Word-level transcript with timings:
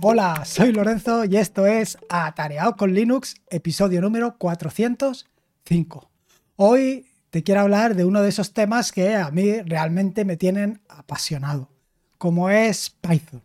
Hola, 0.00 0.44
soy 0.44 0.72
Lorenzo 0.72 1.24
y 1.24 1.36
esto 1.36 1.66
es 1.66 1.98
Atareado 2.08 2.76
con 2.76 2.94
Linux, 2.94 3.34
episodio 3.50 4.00
número 4.00 4.38
405. 4.38 6.10
Hoy 6.54 7.06
te 7.30 7.42
quiero 7.42 7.62
hablar 7.62 7.96
de 7.96 8.04
uno 8.04 8.22
de 8.22 8.28
esos 8.28 8.52
temas 8.52 8.92
que 8.92 9.16
a 9.16 9.30
mí 9.32 9.60
realmente 9.62 10.24
me 10.24 10.36
tienen 10.36 10.80
apasionado, 10.88 11.70
como 12.16 12.48
es 12.48 12.90
Python. 12.90 13.42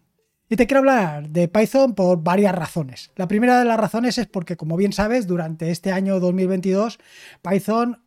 Y 0.47 0.55
te 0.55 0.67
quiero 0.67 0.79
hablar 0.79 1.29
de 1.29 1.47
Python 1.47 1.95
por 1.95 2.21
varias 2.21 2.53
razones. 2.53 3.11
La 3.15 3.27
primera 3.27 3.57
de 3.57 3.65
las 3.65 3.79
razones 3.79 4.19
es 4.19 4.27
porque, 4.27 4.55
como 4.55 4.77
bien 4.77 4.93
sabes, 4.93 5.25
durante 5.25 5.71
este 5.71 5.91
año 5.91 6.19
2022, 6.19 6.99
Python 7.41 8.03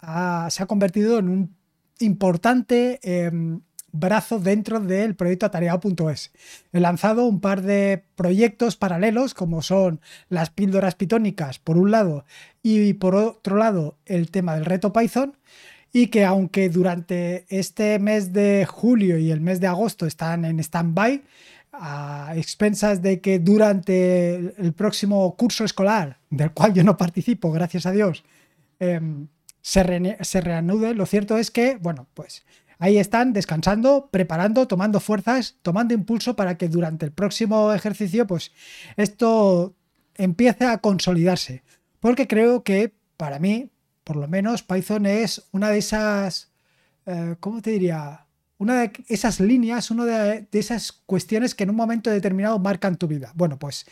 se 0.51 0.63
ha 0.63 0.67
convertido 0.67 1.19
en 1.19 1.29
un 1.29 1.57
importante 1.99 3.01
em, 3.03 3.63
brazo 3.99 4.39
dentro 4.39 4.81
del 4.81 5.15
proyecto 5.15 5.47
atareado.es. 5.47 6.33
He 6.73 6.81
lanzado 6.81 7.27
un 7.27 7.41
par 7.41 7.63
de 7.63 8.03
proyectos 8.15 8.77
paralelos, 8.77 9.35
como 9.35 9.63
son 9.63 10.01
las 10.29 10.51
píldoras 10.51 10.95
pitónicas, 10.95 11.59
por 11.59 11.77
un 11.77 11.91
lado, 11.91 12.25
y 12.63 12.95
por 12.95 13.15
otro 13.15 13.57
lado, 13.57 13.97
el 14.07 14.31
tema 14.31 14.55
del 14.55 14.65
reto 14.65 14.93
Python. 14.93 15.37
Y 15.93 16.09
que 16.09 16.25
aunque 16.25 16.69
durante 16.69 17.47
este 17.49 17.99
mes 17.99 18.33
de 18.33 18.67
julio 18.69 19.19
y 19.19 19.31
el 19.31 19.41
mes 19.41 19.61
de 19.61 19.67
agosto 19.67 20.05
están 20.05 20.45
en 20.45 20.61
stand-by, 20.61 21.23
a 21.73 22.33
expensas 22.37 23.03
de 23.03 23.21
que 23.21 23.39
durante 23.39 24.35
el 24.35 24.73
próximo 24.73 25.37
curso 25.37 25.65
escolar, 25.65 26.19
del 26.31 26.53
cual 26.53 26.75
yo 26.75 26.85
no 26.85 26.97
participo, 26.97 27.53
gracias 27.53 27.87
a 27.87 27.93
Dios, 27.93 28.25
em, 28.79 29.29
se, 29.61 30.17
se 30.21 30.41
reanude, 30.41 30.95
lo 30.95 31.07
cierto 31.07 31.37
es 31.39 31.51
que, 31.51 31.77
bueno, 31.77 32.07
pues 32.15 32.45
Ahí 32.79 32.99
están 32.99 33.33
descansando, 33.33 34.09
preparando, 34.11 34.69
tomando 34.69 35.01
fuerzas, 35.01 35.57
tomando 35.63 35.95
impulso 35.95 36.37
para 36.37 36.59
que 36.59 36.69
durante 36.69 37.07
el 37.07 37.13
próximo 37.13 37.73
ejercicio, 37.73 38.27
pues 38.27 38.53
esto 38.97 39.75
empiece 40.15 40.67
a 40.67 40.79
consolidarse. 40.79 41.63
Porque 42.01 42.27
creo 42.27 42.63
que 42.63 42.95
para 43.17 43.39
mí, 43.39 43.71
por 44.05 44.17
lo 44.17 44.29
menos, 44.29 44.63
Python 44.63 45.07
es 45.07 45.49
una 45.53 45.71
de 45.71 45.79
esas, 45.79 46.53
eh, 47.07 47.37
¿cómo 47.41 47.63
te 47.63 47.71
diría? 47.71 48.27
Una 48.59 48.81
de 48.81 48.93
esas 49.09 49.41
líneas, 49.41 49.91
una 49.91 50.05
de, 50.05 50.49
esas 50.53 50.93
cuestiones 50.93 51.55
que 51.55 51.65
en 51.65 51.71
un 51.71 51.77
momento 51.77 52.11
determinado 52.11 52.59
marcan 52.59 52.97
tu 52.97 53.07
vida. 53.07 53.33
Bueno, 53.35 53.59
pues 53.59 53.87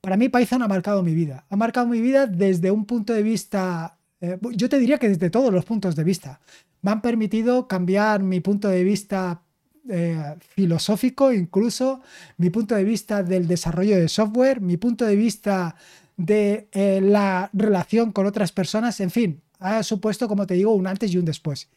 para 0.00 0.16
mí 0.16 0.28
Python 0.28 0.62
ha 0.62 0.68
marcado 0.68 1.02
mi 1.02 1.14
vida. 1.14 1.44
Ha 1.50 1.56
marcado 1.56 1.86
mi 1.86 2.00
vida 2.00 2.26
desde 2.26 2.70
un 2.70 2.86
punto 2.86 3.12
de 3.12 3.22
vista, 3.22 3.98
eh, 4.22 4.38
yo 4.52 4.68
te 4.68 4.78
diría 4.78 4.96
que 4.96 5.10
desde 5.10 5.28
todos 5.28 5.52
los 5.52 5.66
puntos 5.66 5.94
de 5.94 6.04
vista 6.04 6.40
me 6.80 6.90
han 6.90 7.02
permitido 7.02 7.68
cambiar 7.68 8.22
mi 8.22 8.40
punto 8.40 8.68
de 8.68 8.82
vista 8.84 9.42
eh, 9.88 10.36
filosófico, 10.38 11.32
incluso 11.32 12.00
mi 12.36 12.50
punto 12.50 12.76
de 12.76 12.84
vista 12.84 13.24
del 13.24 13.48
desarrollo 13.48 13.96
de 13.96 14.08
software, 14.08 14.60
mi 14.60 14.76
punto 14.76 15.04
de 15.04 15.16
vista 15.16 15.74
de 16.16 16.68
eh, 16.70 17.00
la 17.02 17.50
relación 17.52 18.12
con 18.12 18.26
otras 18.26 18.52
personas, 18.52 19.00
en 19.00 19.10
fin, 19.10 19.42
ha 19.58 19.82
supuesto, 19.82 20.28
como 20.28 20.46
te 20.46 20.54
digo, 20.54 20.72
un 20.72 20.86
antes 20.86 21.12
y 21.12 21.18
un 21.18 21.24
después. 21.24 21.68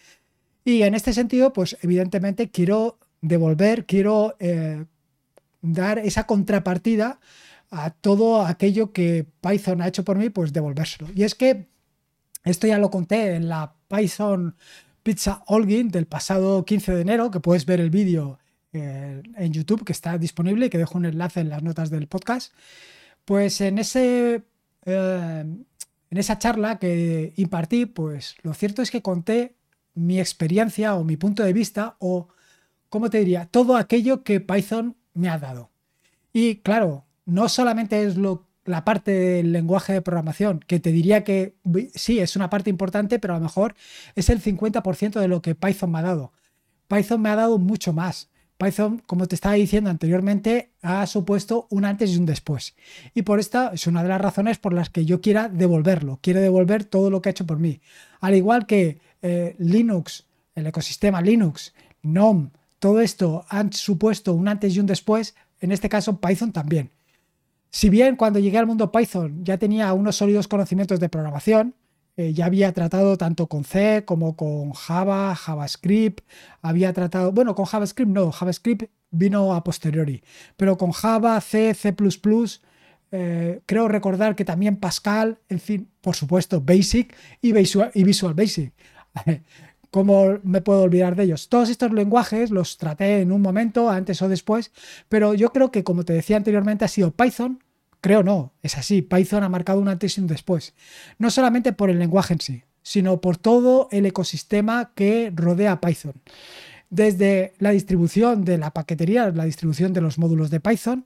Y 0.64 0.84
en 0.84 0.94
este 0.94 1.14
sentido, 1.14 1.52
pues 1.52 1.78
evidentemente 1.82 2.50
quiero 2.50 3.00
devolver, 3.22 3.86
quiero 3.86 4.36
eh, 4.40 4.86
dar 5.62 6.00
esa 6.00 6.28
contrapartida 6.28 7.20
a 7.72 7.90
todo 7.90 8.46
aquello 8.46 8.92
que 8.92 9.26
Python 9.42 9.82
ha 9.82 9.88
hecho 9.88 10.04
por 10.04 10.18
mí, 10.18 10.30
pues 10.30 10.54
devolvérselo. 10.54 11.10
Y 11.16 11.24
es 11.24 11.34
que 11.34 11.68
esto 12.46 12.68
ya 12.68 12.78
lo 12.78 12.90
conté 12.90 13.36
en 13.36 13.50
la 13.50 13.74
Python 13.88 14.56
Pizza 15.04 15.44
Holguín 15.48 15.90
del 15.90 16.08
pasado 16.08 16.66
15 16.66 16.96
de 16.96 17.02
enero, 17.02 17.32
que 17.32 17.40
puedes 17.40 17.66
ver 17.66 17.80
el 17.80 17.90
vídeo 17.90 18.40
eh, 18.74 19.22
en 19.36 19.54
YouTube, 19.54 19.84
que 19.84 19.92
está 19.92 20.18
disponible 20.18 20.66
y 20.68 20.70
que 20.70 20.78
dejo 20.78 20.98
un 20.98 21.06
enlace 21.06 21.42
en 21.42 21.50
las 21.50 21.64
notas 21.64 21.90
del 21.90 22.08
podcast. 22.08 22.54
Pues 23.24 23.62
en, 23.62 23.78
ese, 23.78 24.44
eh, 24.86 25.46
en 26.10 26.18
esa 26.18 26.40
charla 26.40 26.80
que 26.80 27.34
impartí, 27.36 27.86
pues 27.86 28.36
lo 28.42 28.54
cierto 28.54 28.82
es 28.82 28.92
que 28.92 29.02
conté 29.02 29.56
mi 29.94 30.20
experiencia 30.20 30.96
o 30.96 31.04
mi 31.04 31.18
punto 31.18 31.44
de 31.44 31.54
vista 31.54 31.96
o, 32.00 32.28
¿cómo 32.90 33.10
te 33.10 33.20
diría? 33.20 33.46
Todo 33.46 33.78
aquello 33.78 34.24
que 34.24 34.40
Python 34.40 34.96
me 35.14 35.30
ha 35.30 35.40
dado. 35.40 35.72
Y 36.34 36.58
claro, 36.58 37.06
no 37.26 37.50
solamente 37.50 38.04
es 38.04 38.18
lo 38.18 38.45
la 38.66 38.84
parte 38.84 39.12
del 39.12 39.52
lenguaje 39.52 39.94
de 39.94 40.02
programación, 40.02 40.60
que 40.60 40.80
te 40.80 40.92
diría 40.92 41.24
que 41.24 41.56
sí, 41.94 42.20
es 42.20 42.36
una 42.36 42.50
parte 42.50 42.70
importante, 42.70 43.20
pero 43.20 43.36
a 43.36 43.38
lo 43.38 43.44
mejor 43.44 43.76
es 44.16 44.30
el 44.30 44.42
50% 44.42 45.20
de 45.20 45.28
lo 45.28 45.42
que 45.42 45.56
Python 45.56 45.92
me 45.92 46.00
ha 46.00 46.02
dado. 46.02 46.34
Python 46.88 47.22
me 47.22 47.30
ha 47.30 47.36
dado 47.36 47.58
mucho 47.58 47.94
más. 47.94 48.30
Python, 48.58 49.04
como 49.06 49.28
te 49.28 49.36
estaba 49.36 49.56
diciendo 49.56 49.90
anteriormente, 49.90 50.72
ha 50.82 51.06
supuesto 51.08 51.68
un 51.70 51.86
antes 51.86 52.12
y 52.12 52.18
un 52.18 52.26
después. 52.26 52.76
Y 53.14 53.24
por 53.24 53.40
esta 53.40 53.72
es 53.74 53.86
una 53.86 54.02
de 54.02 54.10
las 54.10 54.22
razones 54.22 54.58
por 54.58 54.74
las 54.74 54.90
que 54.90 55.06
yo 55.06 55.22
quiera 55.22 55.50
devolverlo. 55.50 56.20
Quiero 56.22 56.40
devolver 56.40 56.86
todo 56.86 57.10
lo 57.10 57.22
que 57.22 57.30
ha 57.30 57.32
hecho 57.32 57.46
por 57.46 57.60
mí. 57.60 57.82
Al 58.22 58.36
igual 58.36 58.66
que 58.66 59.00
eh, 59.22 59.56
Linux, 59.60 60.26
el 60.56 60.68
ecosistema 60.68 61.22
Linux, 61.22 61.74
GNOME, 62.02 62.52
todo 62.80 63.02
esto 63.02 63.46
han 63.50 63.74
supuesto 63.74 64.34
un 64.34 64.48
antes 64.48 64.76
y 64.76 64.80
un 64.80 64.86
después, 64.86 65.36
en 65.60 65.72
este 65.72 65.90
caso 65.90 66.20
Python 66.22 66.52
también. 66.52 66.92
Si 67.76 67.90
bien 67.90 68.16
cuando 68.16 68.40
llegué 68.40 68.58
al 68.58 68.68
mundo 68.68 68.90
Python 68.90 69.44
ya 69.44 69.58
tenía 69.58 69.92
unos 69.92 70.16
sólidos 70.16 70.48
conocimientos 70.48 70.98
de 71.02 71.10
programación, 71.10 71.76
eh, 72.16 72.32
ya 72.32 72.46
había 72.46 72.72
tratado 72.72 73.18
tanto 73.18 73.48
con 73.48 73.66
C 73.66 74.06
como 74.06 74.38
con 74.38 74.72
Java, 74.72 75.36
JavaScript, 75.36 76.26
había 76.62 76.94
tratado, 76.94 77.34
bueno, 77.34 77.54
con 77.54 77.66
JavaScript 77.66 78.10
no, 78.10 78.32
JavaScript 78.32 78.90
vino 79.12 79.54
a 79.54 79.66
posteriori, 79.66 80.24
pero 80.56 80.78
con 80.78 80.94
Java, 80.94 81.42
C, 81.42 81.74
C⁇ 81.74 81.94
eh, 83.12 83.60
creo 83.66 83.90
recordar 83.90 84.38
que 84.38 84.46
también 84.46 84.78
Pascal, 84.78 85.40
en 85.50 85.60
fin, 85.60 85.90
por 86.00 86.16
supuesto, 86.16 86.62
Basic 86.62 87.14
y 87.42 87.52
Visual, 87.52 87.92
y 87.94 88.06
Visual 88.06 88.34
Basic. 88.34 88.72
¿Cómo 89.96 90.40
me 90.44 90.60
puedo 90.60 90.82
olvidar 90.82 91.16
de 91.16 91.24
ellos? 91.24 91.48
Todos 91.48 91.70
estos 91.70 91.94
lenguajes 91.94 92.52
los 92.52 92.78
traté 92.78 93.22
en 93.22 93.32
un 93.32 93.42
momento, 93.42 93.90
antes 93.90 94.22
o 94.22 94.28
después, 94.28 94.74
pero 95.08 95.34
yo 95.36 95.54
creo 95.54 95.72
que, 95.72 95.86
como 95.86 96.04
te 96.04 96.12
decía 96.12 96.36
anteriormente, 96.36 96.84
ha 96.84 96.90
sido 96.90 97.12
Python 97.12 97.64
Creo 98.02 98.22
no, 98.22 98.52
es 98.62 98.78
así. 98.78 99.02
Python 99.02 99.44
ha 99.44 99.48
marcado 99.48 99.80
un 99.80 99.88
antes 99.88 100.18
y 100.18 100.22
un 100.22 100.28
después. 100.28 100.74
No 101.18 101.32
solamente 101.32 101.72
por 101.72 101.90
el 101.90 101.98
lenguaje 101.98 102.34
en 102.34 102.42
sí, 102.42 102.64
sino 102.84 103.22
por 103.22 103.38
todo 103.38 103.88
el 103.90 104.06
ecosistema 104.06 104.92
que 104.96 105.32
rodea 105.34 105.80
Python. 105.80 106.16
Desde 106.90 107.54
la 107.60 107.70
distribución 107.70 108.44
de 108.44 108.58
la 108.58 108.72
paquetería, 108.72 109.32
la 109.32 109.46
distribución 109.46 109.94
de 109.94 110.02
los 110.02 110.18
módulos 110.18 110.50
de 110.50 110.60
Python, 110.60 111.06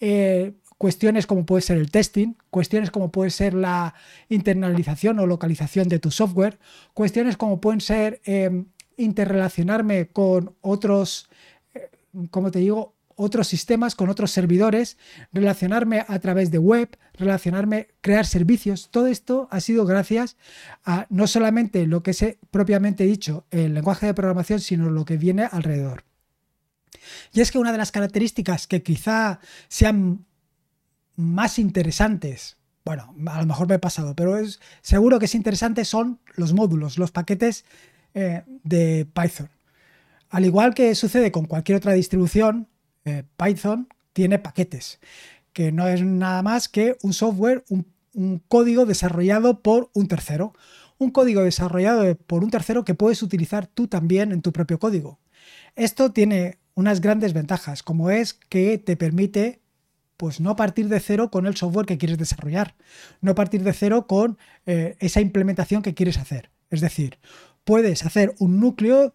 eh, 0.00 0.54
cuestiones 0.78 1.26
como 1.26 1.46
puede 1.46 1.62
ser 1.62 1.78
el 1.78 1.90
testing, 1.90 2.34
cuestiones 2.50 2.90
como 2.90 3.10
puede 3.10 3.30
ser 3.30 3.54
la 3.54 3.94
internalización 4.28 5.18
o 5.18 5.26
localización 5.26 5.88
de 5.88 5.98
tu 5.98 6.10
software, 6.10 6.58
cuestiones 6.92 7.36
como 7.36 7.60
pueden 7.60 7.80
ser 7.80 8.20
eh, 8.24 8.64
interrelacionarme 8.96 10.08
con 10.08 10.54
otros, 10.60 11.28
eh, 11.74 11.90
como 12.30 12.50
te 12.50 12.58
digo, 12.60 12.94
otros 13.16 13.46
sistemas, 13.46 13.94
con 13.94 14.08
otros 14.08 14.32
servidores, 14.32 14.98
relacionarme 15.32 16.04
a 16.06 16.18
través 16.18 16.50
de 16.50 16.58
web, 16.58 16.96
relacionarme, 17.14 17.88
crear 18.00 18.26
servicios. 18.26 18.88
Todo 18.90 19.06
esto 19.06 19.48
ha 19.50 19.60
sido 19.60 19.86
gracias 19.86 20.36
a 20.84 21.06
no 21.10 21.26
solamente 21.26 21.86
lo 21.86 22.02
que 22.02 22.10
es 22.10 22.24
propiamente 22.50 23.04
dicho 23.04 23.46
el 23.50 23.74
lenguaje 23.74 24.06
de 24.06 24.14
programación, 24.14 24.60
sino 24.60 24.90
lo 24.90 25.04
que 25.04 25.16
viene 25.16 25.48
alrededor. 25.50 26.04
Y 27.32 27.40
es 27.40 27.50
que 27.50 27.58
una 27.58 27.72
de 27.72 27.78
las 27.78 27.92
características 27.92 28.66
que 28.66 28.82
quizá 28.82 29.40
sean 29.68 30.24
más 31.16 31.58
interesantes, 31.58 32.56
bueno, 32.84 33.14
a 33.26 33.40
lo 33.40 33.46
mejor 33.46 33.68
me 33.68 33.76
he 33.76 33.78
pasado, 33.78 34.14
pero 34.14 34.36
es 34.36 34.60
seguro 34.82 35.18
que 35.18 35.24
es 35.24 35.34
interesante 35.34 35.84
son 35.84 36.20
los 36.34 36.52
módulos, 36.52 36.98
los 36.98 37.10
paquetes 37.10 37.64
eh, 38.12 38.42
de 38.62 39.06
Python. 39.06 39.48
Al 40.28 40.44
igual 40.44 40.74
que 40.74 40.94
sucede 40.94 41.32
con 41.32 41.46
cualquier 41.46 41.78
otra 41.78 41.92
distribución, 41.92 42.68
eh, 43.04 43.24
Python 43.36 43.88
tiene 44.12 44.38
paquetes, 44.38 45.00
que 45.52 45.72
no 45.72 45.88
es 45.88 46.02
nada 46.02 46.42
más 46.42 46.68
que 46.68 46.96
un 47.02 47.12
software, 47.12 47.64
un, 47.68 47.86
código 48.48 48.86
desarrollado 48.86 49.60
por 49.60 49.90
un 49.92 50.06
tercero. 50.06 50.52
Un 50.98 51.10
código 51.10 51.42
desarrollado 51.42 52.14
por 52.14 52.44
un 52.44 52.50
tercero 52.50 52.84
que 52.84 52.94
puedes 52.94 53.22
utilizar 53.24 53.66
tú 53.66 53.88
también 53.88 54.30
en 54.30 54.40
tu 54.40 54.52
propio 54.52 54.78
código. 54.78 55.18
Esto 55.74 56.12
tiene 56.12 56.58
unas 56.74 57.00
grandes 57.00 57.32
ventajas, 57.32 57.82
como 57.82 58.10
es 58.10 58.34
que 58.34 58.78
te 58.78 58.96
permite 58.96 59.63
pues 60.16 60.40
no 60.40 60.56
partir 60.56 60.88
de 60.88 61.00
cero 61.00 61.30
con 61.30 61.46
el 61.46 61.56
software 61.56 61.86
que 61.86 61.98
quieres 61.98 62.18
desarrollar, 62.18 62.74
no 63.20 63.34
partir 63.34 63.62
de 63.62 63.72
cero 63.72 64.06
con 64.06 64.38
eh, 64.66 64.96
esa 65.00 65.20
implementación 65.20 65.82
que 65.82 65.94
quieres 65.94 66.18
hacer. 66.18 66.50
Es 66.70 66.80
decir, 66.80 67.18
puedes 67.64 68.04
hacer 68.04 68.34
un 68.38 68.60
núcleo 68.60 69.14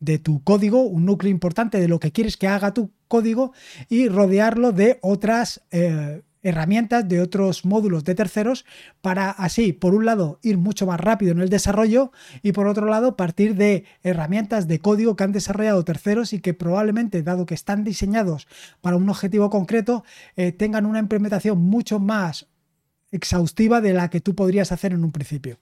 de 0.00 0.18
tu 0.18 0.42
código, 0.42 0.82
un 0.82 1.04
núcleo 1.04 1.30
importante 1.30 1.78
de 1.78 1.88
lo 1.88 2.00
que 2.00 2.12
quieres 2.12 2.36
que 2.36 2.48
haga 2.48 2.74
tu 2.74 2.90
código 3.06 3.52
y 3.88 4.08
rodearlo 4.08 4.72
de 4.72 4.98
otras, 5.02 5.62
eh, 5.70 6.22
herramientas 6.42 7.06
de 7.08 7.20
otros 7.20 7.64
módulos 7.64 8.04
de 8.04 8.14
terceros 8.14 8.64
para 9.00 9.30
así, 9.30 9.72
por 9.72 9.94
un 9.94 10.06
lado, 10.06 10.38
ir 10.42 10.58
mucho 10.58 10.86
más 10.86 10.98
rápido 10.98 11.32
en 11.32 11.40
el 11.40 11.48
desarrollo 11.48 12.12
y 12.42 12.52
por 12.52 12.66
otro 12.66 12.86
lado, 12.86 13.16
partir 13.16 13.54
de 13.54 13.84
herramientas 14.02 14.66
de 14.66 14.78
código 14.78 15.16
que 15.16 15.24
han 15.24 15.32
desarrollado 15.32 15.84
terceros 15.84 16.32
y 16.32 16.40
que 16.40 16.54
probablemente, 16.54 17.22
dado 17.22 17.46
que 17.46 17.54
están 17.54 17.84
diseñados 17.84 18.48
para 18.80 18.96
un 18.96 19.08
objetivo 19.08 19.50
concreto, 19.50 20.04
eh, 20.36 20.52
tengan 20.52 20.86
una 20.86 20.98
implementación 20.98 21.58
mucho 21.58 21.98
más 21.98 22.46
exhaustiva 23.10 23.80
de 23.80 23.92
la 23.92 24.08
que 24.08 24.20
tú 24.20 24.34
podrías 24.34 24.72
hacer 24.72 24.92
en 24.92 25.04
un 25.04 25.12
principio. 25.12 25.58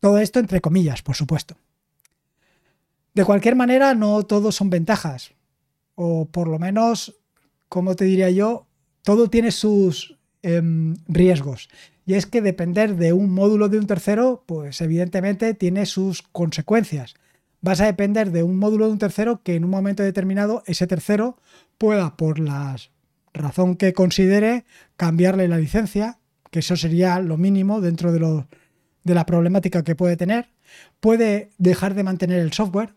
Todo 0.00 0.18
esto 0.18 0.38
entre 0.38 0.60
comillas, 0.60 1.02
por 1.02 1.14
supuesto. 1.14 1.56
De 3.14 3.24
cualquier 3.24 3.56
manera, 3.56 3.94
no 3.94 4.22
todos 4.22 4.54
son 4.54 4.70
ventajas, 4.70 5.32
o 5.94 6.26
por 6.26 6.48
lo 6.48 6.58
menos, 6.58 7.16
como 7.68 7.96
te 7.96 8.04
diría 8.04 8.30
yo, 8.30 8.66
todo 9.02 9.28
tiene 9.28 9.50
sus 9.50 10.18
em, 10.42 10.96
riesgos. 11.08 11.68
Y 12.06 12.14
es 12.14 12.26
que 12.26 12.42
depender 12.42 12.96
de 12.96 13.12
un 13.12 13.32
módulo 13.32 13.68
de 13.68 13.78
un 13.78 13.86
tercero, 13.86 14.42
pues 14.46 14.80
evidentemente 14.80 15.54
tiene 15.54 15.86
sus 15.86 16.22
consecuencias. 16.22 17.14
Vas 17.60 17.80
a 17.80 17.86
depender 17.86 18.30
de 18.32 18.42
un 18.42 18.56
módulo 18.56 18.86
de 18.86 18.92
un 18.92 18.98
tercero 18.98 19.42
que 19.42 19.54
en 19.54 19.64
un 19.64 19.70
momento 19.70 20.02
determinado 20.02 20.62
ese 20.66 20.86
tercero 20.86 21.36
pueda, 21.78 22.16
por 22.16 22.38
la 22.38 22.76
razón 23.32 23.76
que 23.76 23.92
considere, 23.92 24.64
cambiarle 24.96 25.46
la 25.46 25.58
licencia, 25.58 26.18
que 26.50 26.60
eso 26.60 26.76
sería 26.76 27.20
lo 27.20 27.36
mínimo 27.36 27.80
dentro 27.80 28.12
de, 28.12 28.44
de 29.04 29.14
la 29.14 29.26
problemática 29.26 29.84
que 29.84 29.94
puede 29.94 30.16
tener. 30.16 30.48
Puede 31.00 31.50
dejar 31.58 31.94
de 31.94 32.02
mantener 32.02 32.40
el 32.40 32.52
software, 32.52 32.94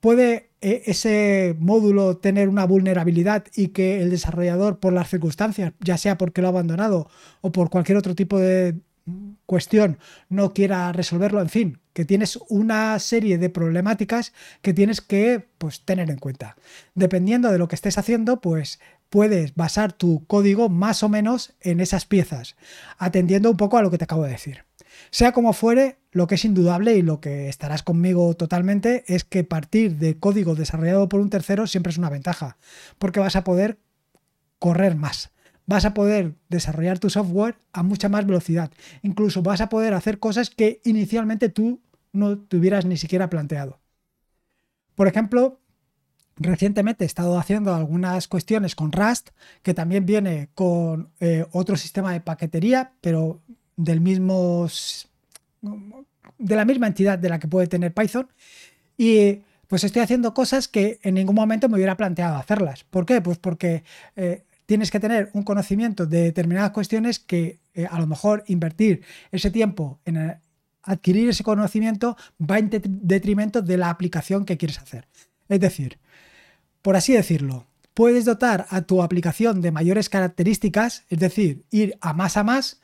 ¿Puede 0.00 0.50
eh, 0.60 0.82
ese 0.86 1.56
módulo 1.58 2.16
tener 2.16 2.48
una 2.48 2.66
vulnerabilidad 2.66 3.44
y 3.54 3.68
que 3.68 4.02
el 4.02 4.10
desarrollador, 4.10 4.78
por 4.78 4.92
las 4.92 5.10
circunstancias, 5.10 5.72
ya 5.80 5.98
sea 5.98 6.18
porque 6.18 6.40
lo 6.40 6.48
ha 6.48 6.50
abandonado 6.50 7.08
o 7.40 7.52
por 7.52 7.70
cualquier 7.70 7.98
otro 7.98 8.14
tipo 8.14 8.38
de 8.38 8.76
cuestión, 9.46 9.98
no 10.28 10.54
quiera 10.54 10.92
resolverlo? 10.92 11.40
En 11.40 11.48
fin, 11.48 11.80
que 11.92 12.04
tienes 12.04 12.38
una 12.48 12.98
serie 12.98 13.38
de 13.38 13.50
problemáticas 13.50 14.32
que 14.62 14.74
tienes 14.74 15.00
que 15.00 15.46
pues, 15.58 15.84
tener 15.84 16.10
en 16.10 16.18
cuenta. 16.18 16.56
Dependiendo 16.94 17.50
de 17.50 17.58
lo 17.58 17.68
que 17.68 17.74
estés 17.76 17.98
haciendo, 17.98 18.40
pues 18.40 18.80
puedes 19.10 19.54
basar 19.54 19.92
tu 19.92 20.26
código 20.26 20.68
más 20.68 21.02
o 21.02 21.08
menos 21.08 21.54
en 21.60 21.80
esas 21.80 22.04
piezas, 22.04 22.56
atendiendo 22.98 23.50
un 23.50 23.56
poco 23.56 23.78
a 23.78 23.82
lo 23.82 23.90
que 23.90 23.98
te 23.98 24.04
acabo 24.04 24.24
de 24.24 24.32
decir. 24.32 24.64
Sea 25.10 25.32
como 25.32 25.52
fuere, 25.52 25.98
lo 26.12 26.26
que 26.26 26.36
es 26.36 26.44
indudable 26.44 26.96
y 26.96 27.02
lo 27.02 27.20
que 27.20 27.48
estarás 27.48 27.82
conmigo 27.82 28.34
totalmente 28.34 29.04
es 29.06 29.24
que 29.24 29.44
partir 29.44 29.96
de 29.96 30.18
código 30.18 30.54
desarrollado 30.54 31.08
por 31.08 31.20
un 31.20 31.30
tercero 31.30 31.66
siempre 31.66 31.90
es 31.90 31.98
una 31.98 32.10
ventaja, 32.10 32.56
porque 32.98 33.20
vas 33.20 33.36
a 33.36 33.44
poder 33.44 33.78
correr 34.58 34.96
más, 34.96 35.30
vas 35.66 35.84
a 35.84 35.94
poder 35.94 36.34
desarrollar 36.48 36.98
tu 36.98 37.10
software 37.10 37.58
a 37.72 37.82
mucha 37.82 38.08
más 38.08 38.26
velocidad, 38.26 38.70
incluso 39.02 39.42
vas 39.42 39.60
a 39.60 39.68
poder 39.68 39.94
hacer 39.94 40.18
cosas 40.18 40.50
que 40.50 40.80
inicialmente 40.84 41.48
tú 41.48 41.80
no 42.12 42.38
te 42.38 42.56
hubieras 42.56 42.84
ni 42.84 42.96
siquiera 42.96 43.28
planteado. 43.28 43.80
Por 44.94 45.08
ejemplo, 45.08 45.60
Recientemente 46.36 47.04
he 47.04 47.06
estado 47.06 47.38
haciendo 47.38 47.72
algunas 47.74 48.26
cuestiones 48.26 48.74
con 48.74 48.90
Rust, 48.90 49.30
que 49.62 49.72
también 49.72 50.04
viene 50.04 50.48
con 50.54 51.10
eh, 51.20 51.46
otro 51.52 51.76
sistema 51.76 52.12
de 52.12 52.20
paquetería, 52.20 52.92
pero 53.00 53.40
del 53.76 54.00
mismo 54.00 54.68
de 56.38 56.56
la 56.56 56.64
misma 56.64 56.86
entidad 56.86 57.18
de 57.18 57.28
la 57.28 57.38
que 57.38 57.48
puede 57.48 57.66
tener 57.66 57.92
Python 57.94 58.28
y 58.96 59.40
pues 59.68 59.84
estoy 59.84 60.02
haciendo 60.02 60.34
cosas 60.34 60.68
que 60.68 60.98
en 61.02 61.14
ningún 61.14 61.34
momento 61.34 61.68
me 61.68 61.76
hubiera 61.76 61.96
planteado 61.96 62.36
hacerlas. 62.36 62.84
¿Por 62.84 63.06
qué? 63.06 63.20
Pues 63.20 63.38
porque 63.38 63.82
eh, 64.14 64.44
tienes 64.66 64.90
que 64.90 65.00
tener 65.00 65.30
un 65.32 65.42
conocimiento 65.42 66.06
de 66.06 66.22
determinadas 66.22 66.70
cuestiones 66.70 67.18
que 67.18 67.60
eh, 67.74 67.86
a 67.90 67.98
lo 67.98 68.06
mejor 68.06 68.44
invertir 68.46 69.02
ese 69.32 69.50
tiempo 69.50 70.00
en 70.04 70.16
eh, 70.16 70.40
adquirir 70.82 71.28
ese 71.28 71.44
conocimiento 71.44 72.16
va 72.38 72.58
en 72.58 72.70
detrimento 72.70 73.62
de 73.62 73.78
la 73.78 73.90
aplicación 73.90 74.44
que 74.44 74.56
quieres 74.56 74.78
hacer. 74.78 75.08
Es 75.48 75.60
decir, 75.60 75.98
por 76.82 76.96
así 76.96 77.14
decirlo, 77.14 77.66
puedes 77.94 78.24
dotar 78.24 78.66
a 78.68 78.82
tu 78.82 79.02
aplicación 79.02 79.60
de 79.60 79.72
mayores 79.72 80.08
características, 80.08 81.04
es 81.08 81.18
decir, 81.18 81.64
ir 81.70 81.96
a 82.00 82.12
más 82.12 82.36
a 82.36 82.44
más, 82.44 82.80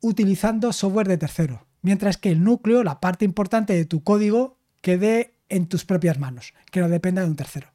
utilizando 0.00 0.72
software 0.72 1.08
de 1.08 1.18
tercero, 1.18 1.66
mientras 1.82 2.16
que 2.16 2.30
el 2.30 2.42
núcleo, 2.42 2.84
la 2.84 3.00
parte 3.00 3.24
importante 3.24 3.74
de 3.74 3.84
tu 3.84 4.02
código, 4.02 4.58
quede 4.80 5.34
en 5.48 5.66
tus 5.66 5.84
propias 5.84 6.18
manos, 6.18 6.54
que 6.70 6.80
no 6.80 6.88
dependa 6.88 7.22
de 7.22 7.28
un 7.28 7.36
tercero. 7.36 7.68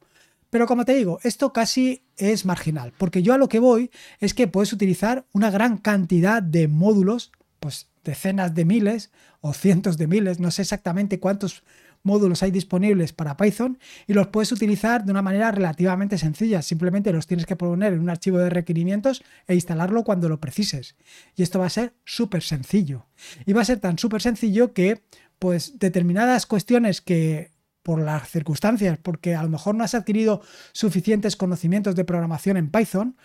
Pero 0.50 0.66
como 0.66 0.84
te 0.84 0.94
digo, 0.94 1.18
esto 1.24 1.52
casi 1.52 2.06
es 2.16 2.44
marginal, 2.44 2.92
porque 2.96 3.22
yo 3.22 3.34
a 3.34 3.38
lo 3.38 3.48
que 3.48 3.58
voy 3.58 3.90
es 4.20 4.34
que 4.34 4.46
puedes 4.46 4.72
utilizar 4.72 5.26
una 5.32 5.50
gran 5.50 5.78
cantidad 5.78 6.42
de 6.42 6.68
módulos, 6.68 7.32
pues 7.58 7.88
decenas 8.04 8.54
de 8.54 8.64
miles 8.64 9.10
o 9.40 9.52
cientos 9.52 9.98
de 9.98 10.06
miles, 10.06 10.38
no 10.38 10.50
sé 10.50 10.62
exactamente 10.62 11.18
cuántos 11.18 11.64
módulos 12.04 12.42
hay 12.42 12.52
disponibles 12.52 13.12
para 13.12 13.36
Python 13.36 13.78
y 14.06 14.12
los 14.12 14.28
puedes 14.28 14.52
utilizar 14.52 15.04
de 15.04 15.10
una 15.10 15.22
manera 15.22 15.50
relativamente 15.50 16.18
sencilla. 16.18 16.62
Simplemente 16.62 17.12
los 17.12 17.26
tienes 17.26 17.46
que 17.46 17.56
poner 17.56 17.92
en 17.94 18.00
un 18.00 18.10
archivo 18.10 18.38
de 18.38 18.50
requerimientos 18.50 19.24
e 19.48 19.54
instalarlo 19.54 20.04
cuando 20.04 20.28
lo 20.28 20.38
precises. 20.38 20.94
Y 21.34 21.42
esto 21.42 21.58
va 21.58 21.66
a 21.66 21.70
ser 21.70 21.94
súper 22.04 22.42
sencillo. 22.42 23.06
Y 23.46 23.52
va 23.52 23.62
a 23.62 23.66
ser 23.66 23.80
tan 23.80 23.98
súper 23.98 24.22
sencillo 24.22 24.72
que 24.72 25.02
pues 25.38 25.78
determinadas 25.78 26.46
cuestiones 26.46 27.00
que 27.00 27.50
por 27.82 28.00
las 28.00 28.30
circunstancias, 28.30 28.98
porque 29.02 29.34
a 29.34 29.42
lo 29.42 29.50
mejor 29.50 29.74
no 29.74 29.84
has 29.84 29.94
adquirido 29.94 30.40
suficientes 30.72 31.36
conocimientos 31.36 31.94
de 31.94 32.04
programación 32.04 32.56
en 32.56 32.70
Python, 32.70 33.16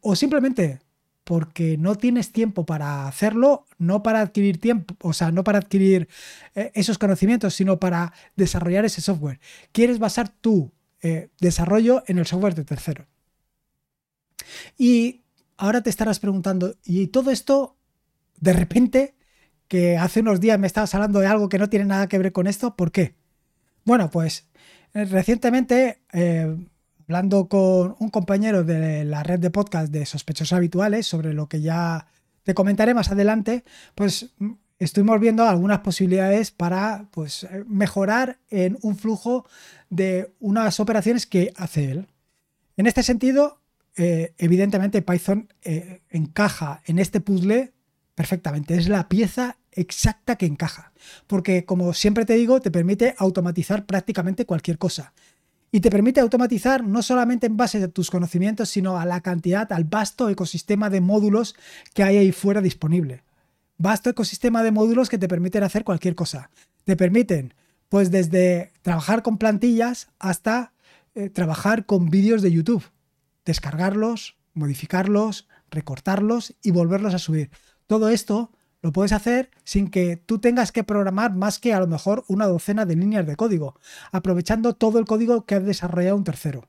o 0.00 0.16
simplemente 0.16 0.80
porque 1.24 1.76
no 1.78 1.96
tienes 1.96 2.32
tiempo 2.32 2.66
para 2.66 3.08
hacerlo, 3.08 3.66
no 3.78 4.02
para 4.02 4.20
adquirir 4.20 4.60
tiempo, 4.60 4.94
o 5.00 5.12
sea, 5.12 5.32
no 5.32 5.42
para 5.42 5.58
adquirir 5.58 6.08
eh, 6.54 6.70
esos 6.74 6.98
conocimientos, 6.98 7.54
sino 7.54 7.80
para 7.80 8.12
desarrollar 8.36 8.84
ese 8.84 9.00
software. 9.00 9.40
Quieres 9.72 9.98
basar 9.98 10.28
tu 10.28 10.70
eh, 11.00 11.30
desarrollo 11.40 12.04
en 12.06 12.18
el 12.18 12.26
software 12.26 12.54
de 12.54 12.64
tercero. 12.64 13.06
Y 14.76 15.22
ahora 15.56 15.82
te 15.82 15.90
estarás 15.90 16.20
preguntando, 16.20 16.76
¿y 16.84 17.06
todo 17.08 17.30
esto 17.30 17.76
de 18.40 18.52
repente, 18.52 19.14
que 19.68 19.96
hace 19.96 20.20
unos 20.20 20.40
días 20.40 20.58
me 20.58 20.66
estabas 20.66 20.94
hablando 20.94 21.20
de 21.20 21.26
algo 21.26 21.48
que 21.48 21.58
no 21.58 21.70
tiene 21.70 21.86
nada 21.86 22.08
que 22.08 22.18
ver 22.18 22.32
con 22.32 22.46
esto, 22.46 22.76
¿por 22.76 22.92
qué? 22.92 23.14
Bueno, 23.84 24.10
pues 24.10 24.46
eh, 24.92 25.04
recientemente 25.06 26.00
hablando 27.06 27.48
con 27.48 27.96
un 27.98 28.08
compañero 28.10 28.64
de 28.64 29.04
la 29.04 29.22
red 29.22 29.38
de 29.38 29.50
podcast 29.50 29.92
de 29.92 30.06
sospechosos 30.06 30.52
habituales 30.52 31.06
sobre 31.06 31.34
lo 31.34 31.48
que 31.48 31.60
ya 31.60 32.06
te 32.42 32.54
comentaré 32.54 32.94
más 32.94 33.10
adelante, 33.10 33.64
pues 33.94 34.30
mm, 34.38 34.52
estuvimos 34.78 35.20
viendo 35.20 35.44
algunas 35.44 35.80
posibilidades 35.80 36.50
para 36.50 37.08
pues, 37.10 37.44
eh, 37.44 37.64
mejorar 37.66 38.38
en 38.50 38.78
un 38.82 38.96
flujo 38.96 39.46
de 39.90 40.32
unas 40.40 40.80
operaciones 40.80 41.26
que 41.26 41.52
hace 41.56 41.90
él. 41.90 42.06
En 42.76 42.86
este 42.86 43.02
sentido, 43.02 43.60
eh, 43.96 44.34
evidentemente 44.38 45.02
Python 45.02 45.52
eh, 45.62 46.02
encaja 46.10 46.82
en 46.86 46.98
este 46.98 47.20
puzzle 47.20 47.72
perfectamente. 48.14 48.76
Es 48.76 48.88
la 48.88 49.08
pieza 49.08 49.58
exacta 49.72 50.36
que 50.36 50.46
encaja. 50.46 50.92
Porque, 51.26 51.64
como 51.64 51.92
siempre 51.92 52.24
te 52.24 52.34
digo, 52.34 52.60
te 52.60 52.70
permite 52.70 53.14
automatizar 53.18 53.84
prácticamente 53.86 54.46
cualquier 54.46 54.78
cosa 54.78 55.12
y 55.74 55.80
te 55.80 55.90
permite 55.90 56.20
automatizar 56.20 56.84
no 56.84 57.02
solamente 57.02 57.48
en 57.48 57.56
base 57.56 57.82
a 57.82 57.88
tus 57.88 58.08
conocimientos, 58.08 58.68
sino 58.68 58.96
a 58.96 59.04
la 59.04 59.22
cantidad, 59.22 59.72
al 59.72 59.82
vasto 59.82 60.28
ecosistema 60.28 60.88
de 60.88 61.00
módulos 61.00 61.56
que 61.94 62.04
hay 62.04 62.16
ahí 62.16 62.30
fuera 62.30 62.60
disponible. 62.60 63.24
Vasto 63.76 64.08
ecosistema 64.08 64.62
de 64.62 64.70
módulos 64.70 65.08
que 65.08 65.18
te 65.18 65.26
permiten 65.26 65.64
hacer 65.64 65.82
cualquier 65.82 66.14
cosa. 66.14 66.48
Te 66.84 66.94
permiten, 66.94 67.54
pues 67.88 68.12
desde 68.12 68.72
trabajar 68.82 69.24
con 69.24 69.36
plantillas 69.36 70.10
hasta 70.20 70.74
eh, 71.16 71.28
trabajar 71.28 71.86
con 71.86 72.08
vídeos 72.08 72.40
de 72.40 72.52
YouTube. 72.52 72.84
Descargarlos, 73.44 74.36
modificarlos, 74.52 75.48
recortarlos 75.72 76.54
y 76.62 76.70
volverlos 76.70 77.14
a 77.14 77.18
subir. 77.18 77.50
Todo 77.88 78.10
esto 78.10 78.52
lo 78.84 78.92
puedes 78.92 79.12
hacer 79.12 79.50
sin 79.64 79.88
que 79.88 80.18
tú 80.18 80.40
tengas 80.40 80.70
que 80.70 80.84
programar 80.84 81.34
más 81.34 81.58
que 81.58 81.72
a 81.72 81.80
lo 81.80 81.86
mejor 81.86 82.22
una 82.28 82.44
docena 82.46 82.84
de 82.84 82.94
líneas 82.94 83.26
de 83.26 83.34
código, 83.34 83.80
aprovechando 84.12 84.74
todo 84.74 84.98
el 84.98 85.06
código 85.06 85.46
que 85.46 85.54
ha 85.54 85.60
desarrollado 85.60 86.18
un 86.18 86.24
tercero. 86.24 86.68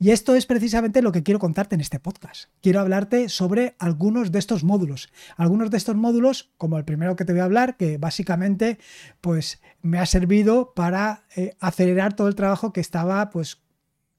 Y 0.00 0.10
esto 0.10 0.34
es 0.34 0.44
precisamente 0.44 1.02
lo 1.02 1.12
que 1.12 1.22
quiero 1.22 1.38
contarte 1.38 1.76
en 1.76 1.82
este 1.82 2.00
podcast. 2.00 2.50
Quiero 2.62 2.80
hablarte 2.80 3.28
sobre 3.28 3.76
algunos 3.78 4.32
de 4.32 4.40
estos 4.40 4.64
módulos. 4.64 5.08
Algunos 5.36 5.70
de 5.70 5.76
estos 5.76 5.94
módulos, 5.94 6.50
como 6.58 6.78
el 6.78 6.84
primero 6.84 7.14
que 7.14 7.24
te 7.24 7.32
voy 7.32 7.42
a 7.42 7.44
hablar, 7.44 7.76
que 7.76 7.96
básicamente 7.96 8.80
pues, 9.20 9.62
me 9.82 10.00
ha 10.00 10.06
servido 10.06 10.74
para 10.74 11.26
eh, 11.36 11.56
acelerar 11.60 12.16
todo 12.16 12.26
el 12.26 12.34
trabajo 12.34 12.72
que 12.72 12.80
estaba 12.80 13.30
pues, 13.30 13.62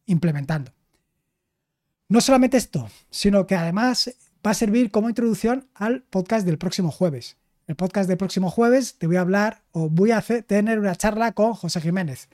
implementando. 0.06 0.72
No 2.08 2.22
solamente 2.22 2.56
esto, 2.56 2.90
sino 3.10 3.46
que 3.46 3.56
además 3.56 4.16
va 4.46 4.52
a 4.52 4.54
servir 4.54 4.92
como 4.92 5.10
introducción 5.10 5.68
al 5.74 6.04
podcast 6.04 6.46
del 6.46 6.58
próximo 6.58 6.92
jueves. 6.92 7.38
El 7.68 7.76
podcast 7.76 8.08
del 8.08 8.18
próximo 8.18 8.50
jueves 8.50 8.96
te 8.98 9.08
voy 9.08 9.18
a 9.18 9.22
hablar 9.22 9.64
o 9.72 9.90
voy 9.90 10.12
a 10.12 10.18
hacer, 10.18 10.44
tener 10.44 10.80
una 10.80 10.96
charla 10.96 11.34
con 11.34 11.54
José 11.54 11.82
Jiménez, 11.82 12.30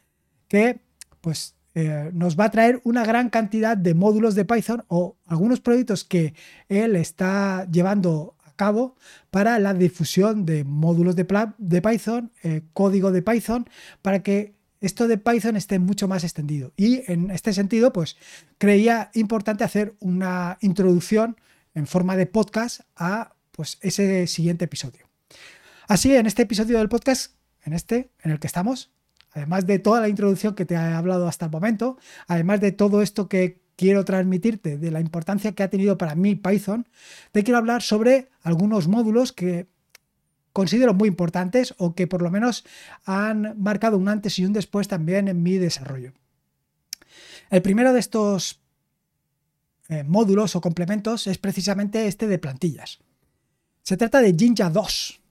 que 0.47 0.81
pues 1.21 1.55
eh, 1.75 2.11
nos 2.13 2.39
va 2.39 2.45
a 2.45 2.51
traer 2.51 2.81
una 2.83 3.03
gran 3.03 3.29
cantidad 3.29 3.75
de 3.75 3.95
módulos 3.95 4.35
de 4.35 4.45
Python 4.45 4.83
o 4.89 5.17
algunos 5.25 5.59
proyectos 5.59 6.03
que 6.03 6.35
él 6.69 6.95
está 6.95 7.67
llevando 7.71 8.35
a 8.45 8.51
cabo 8.51 8.95
para 9.31 9.57
la 9.57 9.73
difusión 9.73 10.45
de 10.45 10.63
módulos 10.63 11.15
de, 11.15 11.25
de 11.57 11.81
Python, 11.81 12.31
eh, 12.43 12.61
código 12.73 13.11
de 13.11 13.23
Python, 13.23 13.67
para 14.03 14.21
que 14.21 14.53
esto 14.81 15.07
de 15.07 15.17
Python 15.17 15.55
esté 15.55 15.79
mucho 15.79 16.07
más 16.07 16.23
extendido. 16.23 16.73
Y 16.77 17.09
en 17.11 17.31
este 17.31 17.53
sentido, 17.53 17.91
pues 17.91 18.17
creía 18.59 19.09
importante 19.13 19.63
hacer 19.63 19.95
una 19.99 20.57
introducción 20.61 21.37
en 21.73 21.87
forma 21.87 22.15
de 22.15 22.25
podcast 22.25 22.81
a 22.95 23.35
pues, 23.51 23.77
ese 23.81 24.27
siguiente 24.27 24.65
episodio. 24.65 25.07
Así, 25.87 26.15
en 26.15 26.25
este 26.25 26.43
episodio 26.43 26.77
del 26.77 26.89
podcast, 26.89 27.33
en 27.63 27.73
este, 27.73 28.11
en 28.21 28.31
el 28.31 28.39
que 28.39 28.47
estamos, 28.47 28.91
además 29.31 29.65
de 29.65 29.79
toda 29.79 30.01
la 30.01 30.09
introducción 30.09 30.55
que 30.55 30.65
te 30.65 30.75
he 30.75 30.77
hablado 30.77 31.27
hasta 31.27 31.45
el 31.45 31.51
momento, 31.51 31.97
además 32.27 32.61
de 32.61 32.71
todo 32.71 33.01
esto 33.01 33.27
que 33.27 33.61
quiero 33.75 34.05
transmitirte, 34.05 34.77
de 34.77 34.91
la 34.91 34.99
importancia 34.99 35.53
que 35.53 35.63
ha 35.63 35.69
tenido 35.69 35.97
para 35.97 36.15
mí 36.15 36.35
Python, 36.35 36.87
te 37.31 37.43
quiero 37.43 37.57
hablar 37.57 37.81
sobre 37.81 38.29
algunos 38.43 38.87
módulos 38.87 39.33
que 39.33 39.67
considero 40.53 40.93
muy 40.93 41.09
importantes 41.09 41.73
o 41.77 41.95
que 41.95 42.07
por 42.07 42.21
lo 42.21 42.29
menos 42.29 42.63
han 43.05 43.55
marcado 43.61 43.97
un 43.97 44.07
antes 44.07 44.37
y 44.37 44.45
un 44.45 44.53
después 44.53 44.87
también 44.87 45.27
en 45.27 45.41
mi 45.41 45.57
desarrollo. 45.57 46.13
El 47.49 47.61
primero 47.61 47.91
de 47.91 47.99
estos 47.99 48.62
eh, 49.89 50.03
módulos 50.03 50.55
o 50.55 50.61
complementos 50.61 51.27
es 51.27 51.37
precisamente 51.37 52.07
este 52.07 52.27
de 52.27 52.39
plantillas. 52.39 52.99
Se 53.81 53.97
trata 53.97 54.21
de 54.21 54.33
Jinja 54.33 54.69
2. 54.69 55.21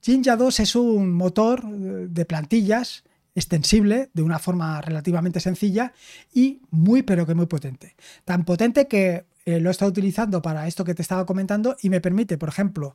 Jinja 0.00 0.36
2 0.36 0.60
es 0.60 0.74
un 0.74 1.12
motor 1.12 1.62
eh, 1.64 2.06
de 2.08 2.24
plantillas 2.24 3.04
extensible 3.34 4.10
de 4.14 4.22
una 4.22 4.38
forma 4.38 4.80
relativamente 4.80 5.38
sencilla 5.38 5.92
y 6.32 6.62
muy 6.70 7.02
pero 7.02 7.26
que 7.26 7.34
muy 7.34 7.46
potente. 7.46 7.94
Tan 8.24 8.44
potente 8.44 8.88
que 8.88 9.26
eh, 9.44 9.60
lo 9.60 9.68
he 9.68 9.72
estado 9.72 9.90
utilizando 9.90 10.40
para 10.40 10.66
esto 10.66 10.84
que 10.84 10.94
te 10.94 11.02
estaba 11.02 11.26
comentando 11.26 11.76
y 11.82 11.90
me 11.90 12.00
permite, 12.00 12.38
por 12.38 12.48
ejemplo, 12.48 12.94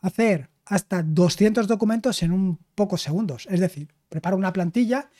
hacer 0.00 0.50
hasta 0.66 1.02
200 1.04 1.68
documentos 1.68 2.24
en 2.24 2.32
un 2.32 2.58
pocos 2.74 3.02
segundos. 3.02 3.46
Es 3.50 3.60
decir, 3.60 3.88
preparo 4.08 4.36
una 4.36 4.52
plantilla 4.52 5.10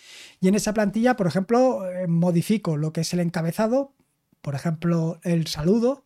y 0.40 0.48
en 0.48 0.56
esa 0.56 0.74
plantilla, 0.74 1.16
por 1.16 1.28
ejemplo, 1.28 1.82
modifico 2.08 2.76
lo 2.76 2.92
que 2.92 3.02
es 3.02 3.12
el 3.12 3.20
encabezado, 3.20 3.94
por 4.40 4.54
ejemplo, 4.54 5.20
el 5.22 5.46
saludo, 5.46 6.04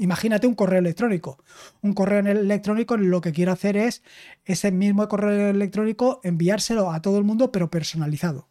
Imagínate 0.00 0.46
un 0.46 0.54
correo 0.54 0.78
electrónico. 0.78 1.42
Un 1.82 1.92
correo 1.92 2.20
electrónico 2.20 2.96
lo 2.96 3.20
que 3.20 3.32
quiero 3.32 3.50
hacer 3.50 3.76
es 3.76 4.04
ese 4.44 4.70
mismo 4.70 5.08
correo 5.08 5.50
electrónico 5.50 6.20
enviárselo 6.22 6.92
a 6.92 7.02
todo 7.02 7.18
el 7.18 7.24
mundo, 7.24 7.50
pero 7.50 7.68
personalizado. 7.68 8.48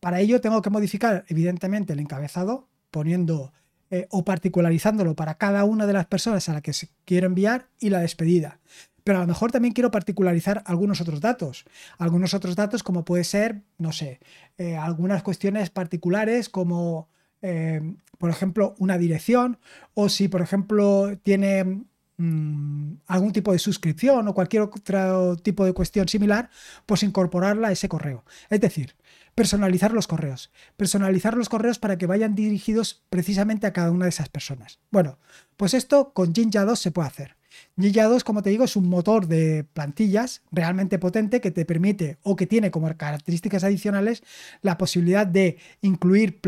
Para 0.00 0.20
ello 0.20 0.40
tengo 0.40 0.62
que 0.62 0.70
modificar, 0.70 1.26
evidentemente, 1.28 1.92
el 1.92 2.00
encabezado, 2.00 2.68
poniendo 2.90 3.52
eh, 3.90 4.06
o 4.10 4.24
particularizándolo 4.24 5.14
para 5.14 5.36
cada 5.36 5.64
una 5.64 5.86
de 5.86 5.92
las 5.92 6.06
personas 6.06 6.48
a 6.48 6.54
las 6.54 6.62
que 6.62 6.72
quiero 7.04 7.26
enviar 7.26 7.68
y 7.78 7.90
la 7.90 8.00
despedida. 8.00 8.58
Pero 9.04 9.18
a 9.18 9.20
lo 9.20 9.26
mejor 9.26 9.52
también 9.52 9.74
quiero 9.74 9.90
particularizar 9.90 10.62
algunos 10.64 11.02
otros 11.02 11.20
datos. 11.20 11.66
Algunos 11.98 12.32
otros 12.32 12.56
datos 12.56 12.82
como 12.82 13.04
puede 13.04 13.24
ser, 13.24 13.62
no 13.76 13.92
sé, 13.92 14.18
eh, 14.56 14.76
algunas 14.76 15.22
cuestiones 15.22 15.68
particulares 15.68 16.48
como 16.48 17.10
eh, 17.48 17.80
por 18.18 18.30
ejemplo, 18.30 18.74
una 18.78 18.98
dirección 18.98 19.58
o 19.94 20.08
si, 20.08 20.26
por 20.26 20.42
ejemplo, 20.42 21.16
tiene 21.22 21.84
mm, 22.16 22.94
algún 23.06 23.32
tipo 23.32 23.52
de 23.52 23.60
suscripción 23.60 24.26
o 24.26 24.34
cualquier 24.34 24.62
otro 24.62 25.36
tipo 25.36 25.64
de 25.64 25.72
cuestión 25.72 26.08
similar, 26.08 26.50
pues 26.86 27.04
incorporarla 27.04 27.68
a 27.68 27.72
ese 27.72 27.88
correo. 27.88 28.24
Es 28.50 28.60
decir, 28.60 28.96
personalizar 29.36 29.92
los 29.92 30.08
correos. 30.08 30.50
Personalizar 30.76 31.36
los 31.36 31.48
correos 31.48 31.78
para 31.78 31.96
que 31.98 32.06
vayan 32.06 32.34
dirigidos 32.34 33.04
precisamente 33.10 33.68
a 33.68 33.72
cada 33.72 33.92
una 33.92 34.06
de 34.06 34.10
esas 34.10 34.28
personas. 34.28 34.80
Bueno, 34.90 35.18
pues 35.56 35.72
esto 35.72 36.12
con 36.12 36.34
Jinja 36.34 36.64
2 36.64 36.80
se 36.80 36.90
puede 36.90 37.08
hacer. 37.08 37.36
Jinja 37.78 38.04
2, 38.04 38.24
como 38.24 38.42
te 38.42 38.50
digo, 38.50 38.64
es 38.64 38.76
un 38.76 38.88
motor 38.88 39.26
de 39.26 39.64
plantillas 39.72 40.42
realmente 40.50 40.98
potente 40.98 41.40
que 41.40 41.50
te 41.50 41.64
permite 41.64 42.18
o 42.22 42.36
que 42.36 42.46
tiene 42.46 42.70
como 42.70 42.94
características 42.96 43.64
adicionales 43.64 44.22
la 44.62 44.78
posibilidad 44.78 45.26
de 45.26 45.58
incluir 45.82 46.40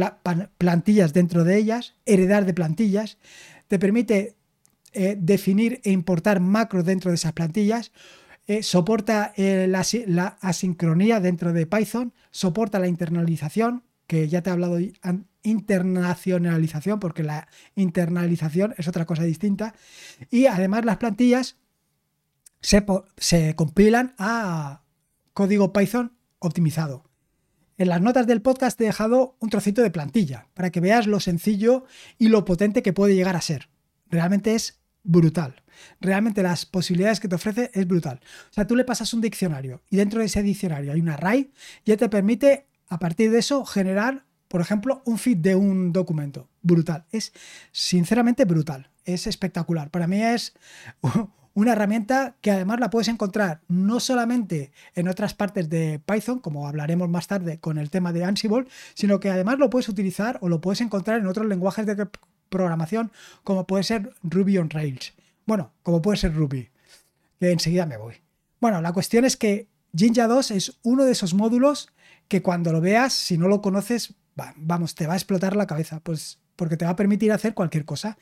plantillas 0.59 1.13
dentro 1.13 1.45
de 1.45 1.57
ellas, 1.57 1.95
heredar 2.07 2.47
de 2.47 2.55
plantillas, 2.55 3.19
te 3.69 3.79
permite 3.79 4.37
eh, 4.93 5.17
definir 5.19 5.81
e 5.85 5.91
importar 5.91 6.41
macros 6.41 6.85
dentro 6.85 7.11
de 7.11 7.17
esas 7.17 7.35
plantillas, 7.35 7.93
eh, 8.47 8.63
soporta 8.63 9.35
eh, 9.37 9.67
la, 9.69 9.85
la, 10.07 10.39
asincronía 10.41 11.21
dentro 11.21 11.53
de 11.53 11.67
Python, 11.67 12.15
soporta 12.31 12.79
la 12.79 12.89
internalización, 12.89 13.83
que 14.09 14.27
ya 14.27 14.43
te 14.43 14.51
he 14.51 14.53
hablado 14.53 14.79
internacionalización, 15.43 16.99
porque 16.99 17.23
la 17.23 17.47
internalización 17.77 18.75
es 18.77 18.89
otra 18.89 19.05
cosa 19.05 19.23
distinta. 19.23 19.75
Y 20.31 20.47
además 20.47 20.85
las 20.85 20.97
plantillas 20.97 21.59
se, 22.61 22.85
se 23.19 23.55
compilan 23.55 24.15
a 24.19 24.83
código 25.35 25.73
Python 25.73 26.17
optimizado. 26.41 27.05
En 27.77 27.91
las 27.91 28.01
notas 28.01 28.27
del 28.27 28.43
podcast 28.43 28.79
te 28.79 28.85
he 28.85 28.89
dejado 28.89 29.37
un 29.41 29.51
trocito 29.51 29.83
de 29.83 29.91
plantilla 29.91 30.49
para 30.55 30.71
que 30.71 30.81
veas 30.81 31.07
lo 31.07 31.21
sencillo 31.21 31.85
y 32.19 32.29
lo 32.29 32.45
potente 32.45 32.83
que 32.83 32.95
puede 32.95 33.15
llegar 33.15 33.37
a 33.37 33.43
ser. 33.43 33.69
Realmente 34.09 34.55
es 34.55 34.81
brutal. 35.05 35.63
Realmente 36.01 36.43
las 36.43 36.65
posibilidades 36.65 37.21
que 37.21 37.29
te 37.29 37.35
ofrece 37.35 37.71
es 37.75 37.87
brutal. 37.87 38.21
O 38.51 38.53
sea, 38.53 38.67
tú 38.67 38.75
le 38.75 38.85
pasas 38.85 39.13
un 39.13 39.21
diccionario 39.21 39.83
y 39.91 39.99
dentro 39.99 40.21
de 40.21 40.27
ese 40.27 40.43
diccionario 40.43 40.93
hay 40.93 41.01
un 41.01 41.11
array, 41.11 41.53
ya 41.85 41.97
te 41.97 42.09
permite 42.09 42.68
a 42.89 42.99
partir 42.99 43.31
de 43.31 43.39
eso 43.39 43.65
generar 43.65 44.25
por 44.49 44.63
ejemplo, 44.63 45.03
un 45.05 45.19
feed 45.19 45.37
de 45.37 45.55
un 45.55 45.93
documento. 45.93 46.49
Brutal. 46.63 47.05
Es 47.13 47.33
sinceramente 47.71 48.47
brutal. 48.47 48.91
Es 49.05 49.27
espectacular. 49.27 49.91
Para 49.91 50.07
mí 50.07 50.23
es 50.23 50.55
una 51.55 51.73
herramienta 51.73 52.37
que 52.41 52.51
además 52.51 52.81
la 52.81 52.91
puedes 52.91 53.09
encontrar 53.09 53.61
no 53.69 54.01
solamente 54.01 54.73
en 54.95 55.09
otras 55.09 55.35
partes 55.35 55.69
de 55.69 56.01
Python, 56.05 56.39
como 56.39 56.67
hablaremos 56.67 57.09
más 57.09 57.27
tarde 57.27 57.59
con 57.61 57.79
el 57.79 57.91
tema 57.91 58.13
de 58.13 58.25
Ansible, 58.25 58.67
sino 58.95 59.21
que 59.21 59.31
además 59.31 59.59
lo 59.59 59.71
puedes 59.71 59.89
utilizar 59.89 60.39
o 60.41 60.49
lo 60.49 60.61
puedes 60.61 60.81
encontrar 60.81 61.21
en 61.21 61.27
otros 61.27 61.47
lenguajes 61.47 61.85
de 61.85 62.09
programación, 62.49 63.13
como 63.45 63.67
puede 63.67 63.85
ser 63.85 64.15
Ruby 64.23 64.57
on 64.59 64.71
Rails. 64.71 65.13
Bueno, 65.47 65.73
como 65.83 66.01
puede 66.01 66.17
ser 66.17 66.35
Ruby, 66.35 66.71
que 67.39 67.51
enseguida 67.51 67.85
me 67.85 67.99
voy. 67.99 68.15
Bueno, 68.61 68.81
la 68.81 68.93
cuestión 68.93 69.25
es 69.27 69.37
que 69.37 69.69
Jinja 69.95 70.27
2 70.27 70.51
es 70.53 70.79
uno 70.83 71.05
de 71.05 71.13
esos 71.13 71.35
módulos 71.35 71.89
que 72.29 72.43
cuando 72.43 72.73
lo 72.73 72.81
veas, 72.81 73.13
si 73.13 73.39
no 73.39 73.49
lo 73.49 73.61
conoces, 73.63 74.15
vamos, 74.57 74.95
te 74.95 75.07
va 75.07 75.15
a 75.15 75.17
explotar 75.17 75.57
la 75.57 75.67
cabeza, 75.67 76.01
pues 76.01 76.39
porque 76.57 76.77
te 76.77 76.85
va 76.85 76.93
a 76.93 76.97
permitir 76.97 77.33
hacer 77.33 77.55
cualquier 77.55 77.85
cosa. 77.85 78.19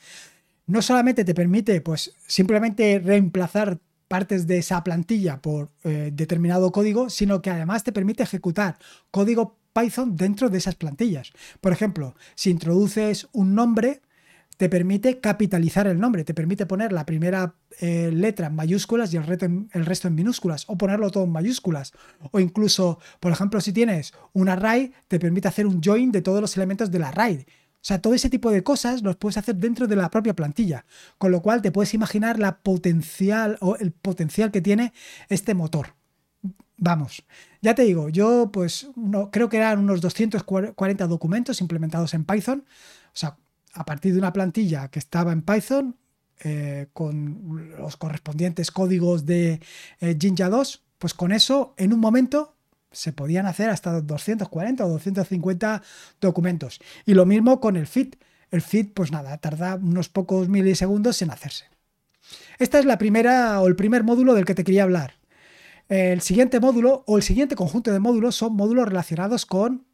No 0.65 0.81
solamente 0.81 1.25
te 1.25 1.33
permite, 1.33 1.81
pues, 1.81 2.13
simplemente 2.25 2.99
reemplazar 2.99 3.79
partes 4.07 4.47
de 4.47 4.59
esa 4.59 4.83
plantilla 4.83 5.41
por 5.41 5.69
eh, 5.83 6.11
determinado 6.13 6.71
código, 6.71 7.09
sino 7.09 7.41
que 7.41 7.49
además 7.49 7.83
te 7.83 7.91
permite 7.91 8.23
ejecutar 8.23 8.77
código 9.11 9.57
Python 9.73 10.15
dentro 10.15 10.49
de 10.49 10.57
esas 10.57 10.75
plantillas. 10.75 11.31
Por 11.61 11.73
ejemplo, 11.73 12.15
si 12.35 12.49
introduces 12.49 13.27
un 13.31 13.53
nombre, 13.53 14.01
te 14.57 14.69
permite 14.69 15.19
capitalizar 15.19 15.87
el 15.87 15.99
nombre, 15.99 16.23
te 16.23 16.33
permite 16.33 16.65
poner 16.65 16.91
la 16.91 17.05
primera 17.05 17.55
eh, 17.79 18.09
letra 18.11 18.47
en 18.47 18.55
mayúsculas 18.55 19.13
y 19.13 19.17
el, 19.17 19.25
resto 19.25 19.45
en, 19.45 19.69
el 19.71 19.85
resto 19.85 20.07
en 20.07 20.15
minúsculas, 20.15 20.65
o 20.67 20.77
ponerlo 20.77 21.11
todo 21.11 21.25
en 21.25 21.31
mayúsculas. 21.31 21.93
O 22.31 22.39
incluso, 22.39 22.99
por 23.19 23.31
ejemplo, 23.31 23.61
si 23.61 23.71
tienes 23.71 24.13
un 24.33 24.49
array, 24.49 24.91
te 25.07 25.19
permite 25.19 25.47
hacer 25.47 25.67
un 25.67 25.81
join 25.81 26.11
de 26.11 26.23
todos 26.23 26.41
los 26.41 26.57
elementos 26.57 26.89
del 26.89 27.03
array. 27.03 27.45
O 27.75 27.85
sea, 27.87 28.01
todo 28.01 28.15
ese 28.15 28.29
tipo 28.29 28.49
de 28.49 28.63
cosas 28.63 29.03
los 29.03 29.15
puedes 29.15 29.37
hacer 29.37 29.55
dentro 29.55 29.87
de 29.87 29.95
la 29.95 30.09
propia 30.09 30.35
plantilla, 30.35 30.85
con 31.19 31.31
lo 31.31 31.41
cual 31.41 31.61
te 31.61 31.71
puedes 31.71 31.93
imaginar 31.93 32.39
la 32.39 32.57
potencial 32.57 33.57
o 33.61 33.75
el 33.77 33.91
potencial 33.91 34.51
que 34.51 34.61
tiene 34.61 34.91
este 35.29 35.53
motor. 35.53 35.93
Vamos, 36.79 37.23
ya 37.61 37.73
te 37.75 37.83
digo, 37.83 38.09
yo 38.09 38.51
pues 38.51 38.89
no, 38.95 39.31
creo 39.31 39.49
que 39.49 39.57
eran 39.57 39.79
unos 39.79 40.01
240 40.01 41.07
documentos 41.07 41.61
implementados 41.61 42.13
en 42.13 42.23
Python, 42.23 42.65
o 43.07 43.15
sea, 43.15 43.37
a 43.77 43.85
partir 43.85 44.13
de 44.13 44.19
una 44.19 44.33
plantilla 44.33 44.89
que 44.89 44.99
estaba 44.99 45.31
en 45.31 45.43
Python 45.43 45.95
eh, 46.39 46.87
con 46.93 47.71
los 47.77 47.97
correspondientes 47.97 48.71
códigos 48.71 49.25
de 49.25 49.61
eh, 49.99 50.17
Jinja 50.19 50.49
2, 50.49 50.83
pues 50.97 51.13
con 51.13 51.31
eso 51.31 51.73
en 51.77 51.93
un 51.93 51.99
momento 51.99 52.55
se 52.91 53.13
podían 53.13 53.45
hacer 53.45 53.69
hasta 53.69 54.01
240 54.01 54.85
o 54.85 54.89
250 54.89 55.81
documentos. 56.19 56.79
Y 57.05 57.13
lo 57.13 57.25
mismo 57.25 57.59
con 57.59 57.75
el 57.75 57.87
feed. 57.87 58.15
El 58.49 58.61
feed, 58.61 58.89
pues 58.93 59.11
nada, 59.11 59.37
tarda 59.37 59.75
unos 59.75 60.09
pocos 60.09 60.47
milisegundos 60.47 61.21
en 61.21 61.31
hacerse. 61.31 61.65
Esta 62.59 62.79
es 62.79 62.85
la 62.85 62.97
primera 62.97 63.59
o 63.61 63.67
el 63.67 63.75
primer 63.75 64.03
módulo 64.03 64.33
del 64.33 64.45
que 64.45 64.55
te 64.55 64.63
quería 64.63 64.83
hablar. 64.83 65.13
El 65.89 66.21
siguiente 66.21 66.59
módulo 66.59 67.03
o 67.07 67.17
el 67.17 67.23
siguiente 67.23 67.55
conjunto 67.55 67.91
de 67.91 67.99
módulos 67.99 68.35
son 68.35 68.55
módulos 68.55 68.87
relacionados 68.87 69.45
con 69.45 69.86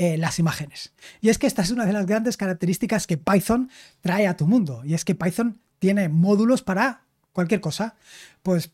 eh, 0.00 0.16
las 0.16 0.38
imágenes. 0.38 0.94
Y 1.20 1.28
es 1.28 1.38
que 1.38 1.48
esta 1.48 1.60
es 1.60 1.72
una 1.72 1.84
de 1.84 1.92
las 1.92 2.06
grandes 2.06 2.36
características 2.36 3.08
que 3.08 3.18
Python 3.18 3.68
trae 4.00 4.28
a 4.28 4.36
tu 4.36 4.46
mundo. 4.46 4.82
Y 4.84 4.94
es 4.94 5.04
que 5.04 5.16
Python 5.16 5.58
tiene 5.80 6.08
módulos 6.08 6.62
para 6.62 7.02
cualquier 7.32 7.60
cosa. 7.60 7.96
Pues 8.42 8.70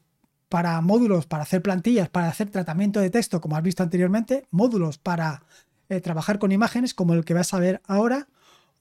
para 0.51 0.81
módulos 0.83 1.25
para 1.25 1.45
hacer 1.45 1.63
plantillas, 1.63 2.11
para 2.11 2.29
hacer 2.29 2.51
tratamiento 2.51 3.01
de 3.01 3.09
texto, 3.09 3.41
como 3.41 3.57
has 3.57 3.63
visto 3.63 3.83
anteriormente, 3.83 4.47
módulos 4.51 4.99
para 4.99 5.43
eh, 5.89 6.03
trabajar 6.03 6.39
con 6.39 6.53
imágenes 6.53 6.93
como 6.93 7.15
el 7.15 7.25
que 7.25 7.35
vas 7.35 7.55
a 7.55 7.59
ver 7.59 7.81
ahora, 7.87 8.29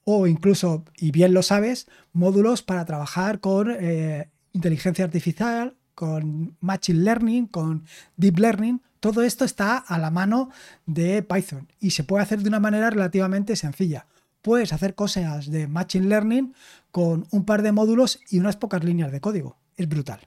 o 0.04 0.26
incluso, 0.26 0.84
y 0.98 1.12
bien 1.12 1.32
lo 1.32 1.42
sabes, 1.42 1.88
módulos 2.12 2.62
para 2.62 2.84
trabajar 2.84 3.40
con 3.40 3.70
eh, 3.70 4.28
inteligencia 4.52 5.04
artificial, 5.04 5.76
con 5.94 6.56
Machine 6.60 7.00
Learning, 7.00 7.46
con 7.46 7.86
Deep 8.18 8.38
Learning. 8.38 8.82
Todo 9.04 9.22
esto 9.22 9.44
está 9.44 9.76
a 9.76 9.98
la 9.98 10.10
mano 10.10 10.48
de 10.86 11.22
Python 11.22 11.68
y 11.78 11.90
se 11.90 12.04
puede 12.04 12.22
hacer 12.22 12.40
de 12.40 12.48
una 12.48 12.58
manera 12.58 12.88
relativamente 12.88 13.54
sencilla. 13.54 14.06
Puedes 14.40 14.72
hacer 14.72 14.94
cosas 14.94 15.50
de 15.50 15.68
Machine 15.68 16.06
Learning 16.06 16.54
con 16.90 17.26
un 17.30 17.44
par 17.44 17.60
de 17.60 17.72
módulos 17.72 18.20
y 18.30 18.38
unas 18.38 18.56
pocas 18.56 18.82
líneas 18.82 19.12
de 19.12 19.20
código. 19.20 19.58
Es 19.76 19.90
brutal. 19.90 20.20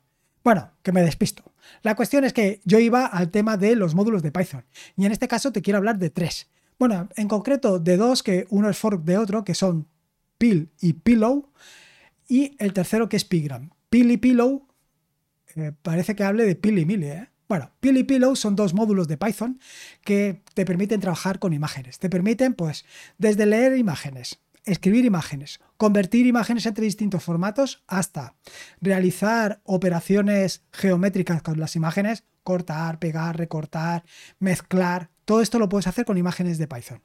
Bueno, 0.44 0.70
que 0.84 0.92
me 0.92 1.02
despisto. 1.02 1.42
La 1.82 1.96
cuestión 1.96 2.24
es 2.24 2.34
que 2.34 2.62
yo 2.66 2.78
iba 2.78 3.08
al 3.08 3.32
tema 3.32 3.58
de 3.58 3.76
los 3.76 3.96
módulos 3.96 4.22
de 4.22 4.32
Python 4.32 4.64
y 4.96 5.08
en 5.08 5.12
este 5.12 5.28
caso 5.28 5.52
te 5.52 5.64
quiero 5.64 5.78
hablar 5.80 5.98
de 5.98 6.12
tres. 6.12 6.48
Bueno, 6.78 7.10
en 7.16 7.28
concreto 7.28 7.80
de 7.80 7.98
dos, 7.98 8.22
que 8.22 8.46
uno 8.52 8.70
es 8.70 8.78
fork 8.78 9.04
de 9.04 9.18
otro, 9.18 9.44
que 9.44 9.56
son 9.56 9.88
Pill 10.38 10.70
y 10.80 10.94
Pillow, 10.94 11.50
y 12.28 12.56
el 12.60 12.74
tercero 12.74 13.10
que 13.10 13.18
es 13.18 13.26
Pigram. 13.26 13.72
Y 13.90 14.18
Pillow, 14.18 14.68
eh, 15.56 15.72
parece 15.82 16.16
que 16.16 16.24
hable 16.24 16.46
de 16.46 16.54
Pill 16.54 16.78
y 16.78 16.86
Mille, 16.86 17.12
¿eh? 17.12 17.30
Bueno, 17.48 17.72
Pill 17.80 17.98
y 17.98 18.04
Pillow 18.04 18.36
son 18.36 18.56
dos 18.56 18.74
módulos 18.74 19.08
de 19.08 19.18
Python 19.18 19.60
que 20.04 20.44
te 20.54 20.66
permiten 20.66 21.00
trabajar 21.00 21.39
con 21.39 21.54
imágenes. 21.54 21.98
Te 21.98 22.10
permiten, 22.10 22.54
pues, 22.54 22.86
desde 23.18 23.46
leer 23.46 23.77
imágenes, 23.77 24.39
escribir 24.66 25.06
imágenes, 25.06 25.62
convertir 25.77 26.27
imágenes 26.27 26.66
entre 26.66 26.84
distintos 26.84 27.24
formatos, 27.24 27.84
hasta 27.88 28.36
realizar 28.82 29.62
operaciones 29.63 30.63
geométricas 30.74 31.42
con 31.42 31.60
las 31.60 31.77
imágenes, 31.77 32.25
cortar, 32.44 33.00
pegar, 33.00 33.38
recortar, 33.38 34.04
mezclar. 34.39 35.10
Todo 35.24 35.42
esto 35.42 35.58
lo 35.58 35.70
puedes 35.70 35.88
hacer 35.88 36.06
con 36.06 36.18
imágenes 36.18 36.58
de 36.58 36.68
Python. 36.68 37.01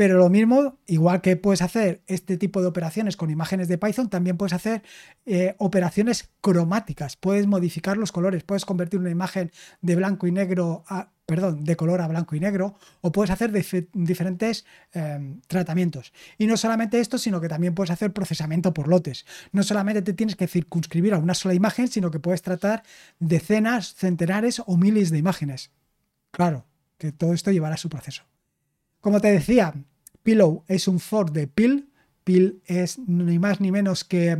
Pero 0.00 0.16
lo 0.16 0.30
mismo, 0.30 0.78
igual 0.86 1.20
que 1.20 1.36
puedes 1.36 1.60
hacer 1.60 2.00
este 2.06 2.38
tipo 2.38 2.62
de 2.62 2.68
operaciones 2.68 3.18
con 3.18 3.28
imágenes 3.28 3.68
de 3.68 3.76
Python, 3.76 4.08
también 4.08 4.38
puedes 4.38 4.54
hacer 4.54 4.82
eh, 5.26 5.54
operaciones 5.58 6.30
cromáticas. 6.40 7.16
Puedes 7.16 7.46
modificar 7.46 7.98
los 7.98 8.10
colores, 8.10 8.42
puedes 8.42 8.64
convertir 8.64 8.98
una 8.98 9.10
imagen 9.10 9.52
de 9.82 9.96
blanco 9.96 10.26
y 10.26 10.32
negro 10.32 10.84
a, 10.88 11.10
perdón, 11.26 11.64
de 11.64 11.76
color 11.76 12.00
a 12.00 12.08
blanco 12.08 12.34
y 12.34 12.40
negro, 12.40 12.78
o 13.02 13.12
puedes 13.12 13.30
hacer 13.30 13.52
diferentes 13.92 14.64
em, 14.94 15.42
tratamientos. 15.46 16.14
Y 16.38 16.46
no 16.46 16.56
solamente 16.56 16.98
esto, 16.98 17.18
sino 17.18 17.38
que 17.38 17.50
también 17.50 17.74
puedes 17.74 17.90
hacer 17.90 18.10
procesamiento 18.14 18.72
por 18.72 18.88
lotes. 18.88 19.26
No 19.52 19.62
solamente 19.62 20.00
te 20.00 20.14
tienes 20.14 20.34
que 20.34 20.48
circunscribir 20.48 21.12
a 21.12 21.18
una 21.18 21.34
sola 21.34 21.52
imagen, 21.52 21.88
sino 21.88 22.10
que 22.10 22.20
puedes 22.20 22.40
tratar 22.40 22.84
decenas, 23.18 23.92
centenares 23.96 24.62
o 24.64 24.78
miles 24.78 25.10
de 25.10 25.18
imágenes. 25.18 25.72
Claro, 26.30 26.64
que 26.96 27.12
todo 27.12 27.34
esto 27.34 27.52
llevará 27.52 27.76
su 27.76 27.90
proceso. 27.90 28.22
Como 29.02 29.20
te 29.20 29.28
decía, 29.28 29.74
Pillow 30.22 30.64
es 30.68 30.88
un 30.88 31.00
fork 31.00 31.32
de 31.32 31.46
Pill. 31.46 31.90
Pill 32.24 32.62
es 32.66 32.98
ni 32.98 33.38
más 33.38 33.60
ni 33.60 33.72
menos 33.72 34.04
que, 34.04 34.36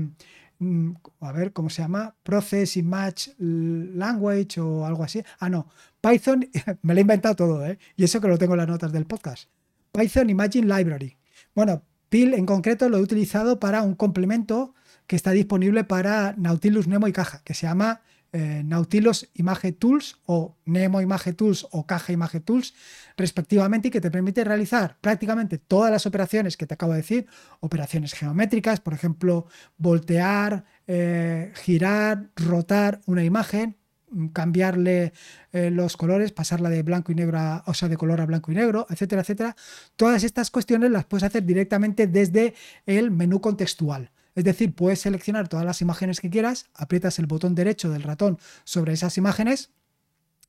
mm, 0.59 0.93
a 1.21 1.33
ver, 1.33 1.53
¿cómo 1.53 1.71
se 1.71 1.83
llama? 1.83 2.15
Process 2.23 2.77
Image 2.77 3.35
Language 3.39 4.61
o 4.61 4.87
algo 4.87 5.05
así. 5.05 5.23
Ah, 5.39 5.49
no. 5.49 5.69
Python, 6.01 6.49
me 6.83 6.95
lo 6.95 6.99
he 6.99 7.03
inventado 7.03 7.37
todo, 7.37 7.67
¿eh? 7.67 7.79
Y 7.97 8.05
eso 8.05 8.21
que 8.21 8.29
lo 8.29 8.39
tengo 8.39 8.55
en 8.55 8.59
las 8.59 8.69
notas 8.69 8.93
del 8.93 9.07
podcast. 9.07 9.49
Python 9.93 10.31
Imagine 10.31 10.67
Library. 10.67 11.17
Bueno, 11.55 11.83
Pill 12.09 12.35
en 12.35 12.47
concreto 12.47 12.89
lo 12.89 12.99
he 12.99 13.03
utilizado 13.03 13.61
para 13.61 13.83
un 13.83 13.95
complemento 13.95 14.75
que 15.07 15.17
está 15.17 15.33
disponible 15.33 15.85
para 15.85 16.35
Nautilus 16.37 16.87
Nemo 16.87 17.09
y 17.09 17.13
Caja, 17.13 17.43
que 17.45 17.55
se 17.55 17.67
llama 17.67 18.03
eh, 18.33 18.63
Nautilus 18.65 19.29
Image 19.35 19.73
Tools 19.73 20.19
o 20.27 20.57
Nemo 20.65 21.01
Image 21.01 21.33
Tools 21.33 21.67
o 21.73 21.87
Caja 21.87 22.13
Image 22.13 22.41
Tools 22.41 22.75
respectivamente 23.17 23.89
y 23.89 23.91
que 23.91 24.01
te 24.01 24.11
permite 24.11 24.45
realizar 24.45 24.97
prácticamente 25.01 25.59
todas 25.59 25.91
las 25.91 26.07
operaciones 26.07 26.57
que 26.57 26.67
te 26.67 26.75
acabo 26.75 26.93
de 26.93 26.99
decir, 26.99 27.27
operaciones 27.59 28.13
geométricas, 28.13 28.81
por 28.81 28.95
ejemplo, 28.95 29.47
voltear, 29.79 30.65
eh, 30.87 31.53
girar, 31.57 32.31
rotar 32.37 33.01
una 33.07 33.25
imagen, 33.25 33.77
mm, 34.11 34.29
cambiarle 34.29 35.13
eh, 35.53 35.71
los 35.71 35.97
colores, 35.97 36.31
pasarla 36.31 36.71
de 36.71 36.83
blanco 36.83 37.11
y 37.11 37.17
negro 37.17 37.39
a, 37.39 37.65
o 37.67 37.75
sea, 37.75 37.89
de 37.89 37.97
color 37.97 38.21
a 38.21 38.27
blanco 38.27 38.53
y 38.53 38.55
negro, 38.55 38.87
etcétera, 38.91 39.23
etcétera. 39.23 39.57
Todas 39.97 40.23
estas 40.23 40.51
cuestiones 40.51 40.91
las 40.93 41.05
puedes 41.05 41.25
hacer 41.25 41.45
directamente 41.45 42.07
desde 42.07 42.55
el 42.87 43.11
menú 43.11 43.41
contextual. 43.41 44.13
Es 44.35 44.45
decir, 44.45 44.75
puedes 44.75 45.01
seleccionar 45.01 45.49
todas 45.49 45.65
las 45.65 45.81
imágenes 45.81 46.21
que 46.21 46.31
quieras, 46.31 46.67
aprietas 46.75 47.19
el 47.19 47.27
botón 47.27 47.55
derecho 47.55 47.91
del 47.91 48.03
ratón 48.03 48.39
sobre 48.65 48.93
esas 48.93 49.19
imágenes 49.19 49.71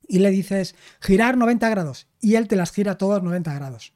y 0.07 0.19
le 0.19 0.29
dices 0.29 0.75
girar 0.99 1.37
90 1.37 1.69
grados 1.69 2.07
y 2.19 2.35
él 2.35 2.47
te 2.47 2.55
las 2.55 2.71
gira 2.71 2.97
todas 2.97 3.23
90 3.23 3.53
grados. 3.53 3.93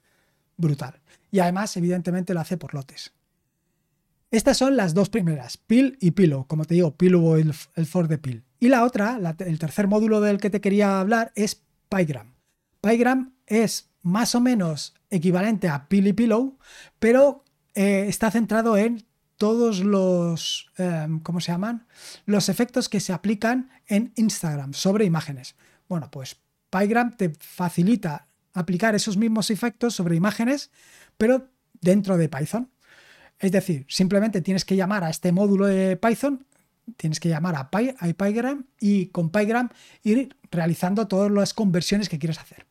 Brutal. 0.57 1.01
Y 1.31 1.39
además, 1.39 1.75
evidentemente, 1.75 2.33
lo 2.33 2.39
hace 2.39 2.57
por 2.57 2.73
lotes. 2.73 3.11
Estas 4.31 4.57
son 4.57 4.75
las 4.75 4.93
dos 4.93 5.09
primeras, 5.09 5.57
Pill 5.57 5.97
y 6.01 6.11
Pillow. 6.11 6.47
Como 6.47 6.65
te 6.65 6.73
digo, 6.73 6.95
Pillow 6.95 7.35
el, 7.35 7.53
el 7.75 7.85
for 7.85 8.07
de 8.07 8.17
Pill. 8.17 8.43
Y 8.59 8.69
la 8.69 8.83
otra, 8.83 9.19
el 9.39 9.59
tercer 9.59 9.87
módulo 9.87 10.21
del 10.21 10.39
que 10.39 10.49
te 10.49 10.61
quería 10.61 10.99
hablar, 10.99 11.31
es 11.35 11.61
PyGram. 11.89 12.33
PyGram 12.81 13.33
es 13.45 13.89
más 14.01 14.35
o 14.35 14.41
menos 14.41 14.93
equivalente 15.09 15.67
a 15.67 15.87
Pill 15.87 16.07
y 16.07 16.13
Pillow, 16.13 16.57
pero 16.99 17.43
eh, 17.73 18.05
está 18.07 18.31
centrado 18.31 18.77
en 18.77 19.05
todos 19.45 19.81
los, 19.81 20.71
em, 20.75 21.19
¿cómo 21.19 21.39
se 21.39 21.51
llaman? 21.51 21.85
Los 22.25 22.49
efectos 22.49 22.89
que 22.89 22.99
se 22.99 23.13
aplican 23.13 23.69
en 23.85 24.11
Instagram 24.15 24.73
sobre 24.73 25.05
imágenes. 25.05 25.53
Bueno, 25.87 26.09
pues 26.09 26.37
PyGram 26.71 27.15
te 27.15 27.29
facilita 27.39 28.27
aplicar 28.53 28.95
esos 28.95 29.17
mismos 29.17 29.51
efectos 29.51 29.93
sobre 29.93 30.15
imágenes, 30.15 30.71
pero 31.15 31.47
dentro 31.79 32.17
de 32.17 32.27
Python. 32.27 32.71
Es 33.37 33.51
decir, 33.51 33.85
simplemente 33.87 34.41
tienes 34.41 34.65
que 34.65 34.75
llamar 34.75 35.03
a 35.03 35.11
este 35.11 35.31
módulo 35.31 35.67
de 35.67 35.95
Python, 35.95 36.47
tienes 36.97 37.19
que 37.19 37.29
llamar 37.29 37.55
a, 37.55 37.69
Py, 37.69 37.93
a 37.99 38.13
PyGram 38.13 38.65
y 38.79 39.09
con 39.09 39.29
PyGram 39.29 39.69
ir 40.01 40.35
realizando 40.49 41.07
todas 41.07 41.31
las 41.31 41.53
conversiones 41.53 42.09
que 42.09 42.17
quieres 42.17 42.39
hacer. 42.39 42.65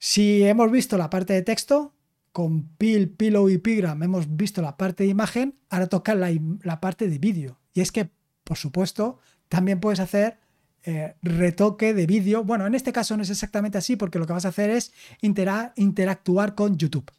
Si 0.00 0.42
hemos 0.42 0.68
visto 0.72 0.98
la 0.98 1.10
parte 1.10 1.32
de 1.32 1.42
texto, 1.42 1.94
con 2.36 2.64
Pill, 2.76 3.08
Pillow 3.08 3.48
y 3.48 3.56
Pigram 3.56 4.02
hemos 4.02 4.36
visto 4.36 4.60
la 4.60 4.76
parte 4.76 5.04
de 5.04 5.08
imagen, 5.08 5.54
ahora 5.70 5.86
toca 5.86 6.14
la, 6.14 6.80
parte 6.82 7.08
de 7.08 7.16
vídeo. 7.16 7.58
Y 7.72 7.80
es 7.80 7.90
que, 7.90 8.10
por 8.44 8.58
supuesto, 8.58 9.18
también 9.48 9.80
puedes 9.80 10.00
hacer 10.00 10.36
eh, 10.84 11.14
retoque 11.22 11.94
de 11.94 12.04
vídeo. 12.04 12.44
Bueno, 12.44 12.66
en 12.66 12.74
este 12.74 12.92
caso 12.92 13.16
no 13.16 13.22
es 13.22 13.30
exactamente 13.30 13.78
así 13.78 13.96
porque 13.96 14.18
lo 14.18 14.26
que 14.26 14.34
vas 14.34 14.44
a 14.44 14.48
hacer 14.48 14.68
es 14.68 14.92
interactuar 15.22 16.54
con 16.54 16.76
YouTube. 16.76 17.10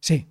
Sí. 0.00 0.28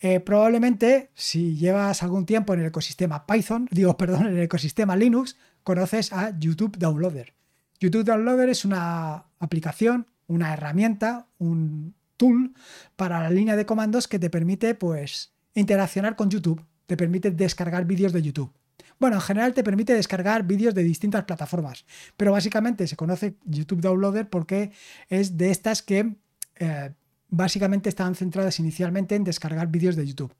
Eh, 0.00 0.20
probablemente 0.20 1.08
si 1.14 1.56
llevas 1.56 2.02
algún 2.02 2.26
tiempo 2.26 2.52
en 2.52 2.60
el 2.60 2.66
ecosistema 2.66 3.24
Python, 3.24 3.66
digo, 3.70 3.96
perdón, 3.96 4.26
en 4.26 4.36
el 4.36 4.42
ecosistema 4.42 4.94
Linux, 4.94 5.38
conoces 5.62 6.12
a 6.12 6.38
YouTube 6.38 6.76
Downloader. 6.76 7.32
YouTube 7.80 8.04
Downloader 8.04 8.50
es 8.50 8.66
una 8.66 9.24
aplicación, 9.38 10.06
una 10.26 10.52
herramienta, 10.52 11.28
un, 11.38 11.94
tool 12.18 12.52
para 12.96 13.22
la 13.22 13.30
línea 13.30 13.56
de 13.56 13.64
comandos 13.64 14.06
que 14.06 14.18
te 14.18 14.28
permite 14.28 14.74
pues 14.74 15.32
interaccionar 15.54 16.16
con 16.16 16.28
YouTube, 16.28 16.62
te 16.86 16.96
permite 16.96 17.30
descargar 17.30 17.86
vídeos 17.86 18.12
de 18.12 18.20
YouTube. 18.20 18.52
Bueno, 18.98 19.16
en 19.16 19.22
general 19.22 19.54
te 19.54 19.64
permite 19.64 19.94
descargar 19.94 20.44
vídeos 20.44 20.74
de 20.74 20.82
distintas 20.82 21.24
plataformas, 21.24 21.86
pero 22.16 22.32
básicamente 22.32 22.86
se 22.86 22.96
conoce 22.96 23.36
YouTube 23.44 23.80
Downloader 23.80 24.28
porque 24.28 24.72
es 25.08 25.36
de 25.36 25.50
estas 25.50 25.82
que 25.82 26.16
eh, 26.56 26.92
básicamente 27.28 27.88
estaban 27.88 28.14
centradas 28.14 28.58
inicialmente 28.58 29.14
en 29.14 29.24
descargar 29.24 29.68
vídeos 29.68 29.96
de 29.96 30.06
YouTube. 30.06 30.34